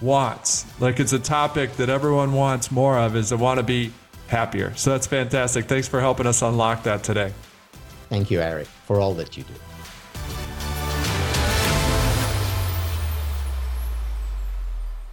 wants. 0.00 0.64
Like 0.80 1.00
it's 1.00 1.12
a 1.12 1.18
topic 1.18 1.76
that 1.76 1.88
everyone 1.88 2.32
wants 2.32 2.70
more 2.70 2.98
of 2.98 3.16
is 3.16 3.30
they 3.30 3.36
want 3.36 3.58
to 3.58 3.64
be 3.64 3.92
happier. 4.28 4.74
So 4.76 4.90
that's 4.90 5.06
fantastic. 5.06 5.66
Thanks 5.66 5.88
for 5.88 6.00
helping 6.00 6.26
us 6.26 6.42
unlock 6.42 6.84
that 6.84 7.02
today. 7.02 7.32
Thank 8.08 8.30
you, 8.30 8.40
Erik, 8.40 8.66
for 8.66 9.00
all 9.00 9.14
that 9.14 9.36
you 9.36 9.44
do. 9.44 9.54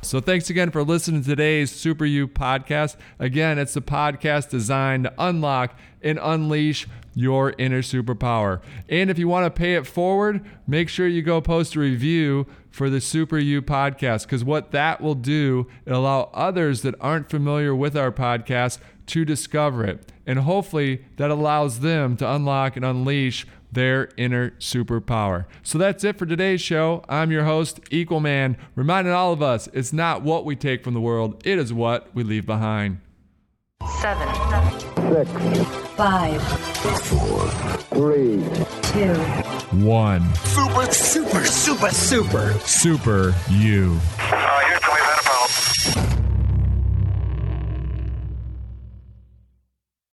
So 0.08 0.22
thanks 0.22 0.50
again 0.50 0.72
for 0.72 0.86
listening 0.86 1.24
to 1.24 1.28
today's 1.28 1.70
Super 1.70 2.06
You 2.06 2.30
podcast. 2.30 2.96
Again, 3.20 3.60
it's 3.60 3.76
a 3.76 3.82
podcast 3.82 4.50
designed 4.50 5.04
to 5.04 5.14
unlock 5.18 5.78
and 6.02 6.18
unleash 6.22 6.88
your 7.14 7.54
inner 7.58 7.82
superpower. 7.82 8.62
And 8.88 9.10
if 9.10 9.20
you 9.20 9.28
want 9.28 9.48
to 9.48 9.50
pay 9.50 9.76
it 9.76 9.86
forward, 9.86 10.46
make 10.66 10.88
sure 10.88 11.10
you 11.10 11.22
go 11.22 11.42
post 11.42 11.76
a 11.76 11.82
review 11.82 12.48
for 12.72 12.90
the 12.90 13.02
Super 13.02 13.38
You 13.38 13.62
podcast 13.62 14.24
because 14.24 14.46
what 14.46 14.72
that 14.72 15.02
will 15.02 15.14
do, 15.14 15.68
it'll 15.86 16.00
allow 16.00 16.30
others 16.34 16.84
that 16.84 16.96
aren't 17.02 17.30
familiar 17.30 17.76
with 17.76 17.98
our 17.98 18.14
podcast 18.14 18.80
to 19.08 19.26
discover 19.26 19.84
it. 19.84 20.10
And 20.26 20.40
hopefully 20.40 21.04
that 21.18 21.32
allows 21.32 21.82
them 21.82 22.16
to 22.18 22.32
unlock 22.32 22.78
and 22.78 22.86
unleash 22.86 23.46
their 23.72 24.10
inner 24.18 24.52
superpower. 24.52 25.46
So 25.64 25.78
that's 25.78 26.04
it 26.04 26.18
for 26.18 26.26
today's 26.26 26.62
show. 26.62 27.04
I'm 27.10 27.32
your 27.32 27.44
host, 27.46 27.80
Equalman, 27.92 28.58
reminding 28.76 29.14
all 29.14 29.34
of 29.34 29.42
us 29.42 29.68
it's 29.74 29.94
not 29.94 30.24
what 30.24 30.46
we 30.46 30.56
take 30.56 30.84
from 30.84 30.94
the 30.94 31.02
world, 31.02 31.42
it 31.46 31.60
is 31.60 31.74
what 31.74 32.10
we 32.14 32.24
leave 32.24 32.46
behind. 32.46 33.00
seven, 34.02 34.28
six, 35.14 35.32
five, 35.96 36.42
three, 37.90 38.44
two, 38.84 39.14
One. 39.86 40.34
Super, 40.36 40.86
super, 40.92 41.44
super, 41.46 41.90
super. 41.90 42.54
Super 42.60 43.36
you. 43.50 44.00
Oh, 44.20 44.80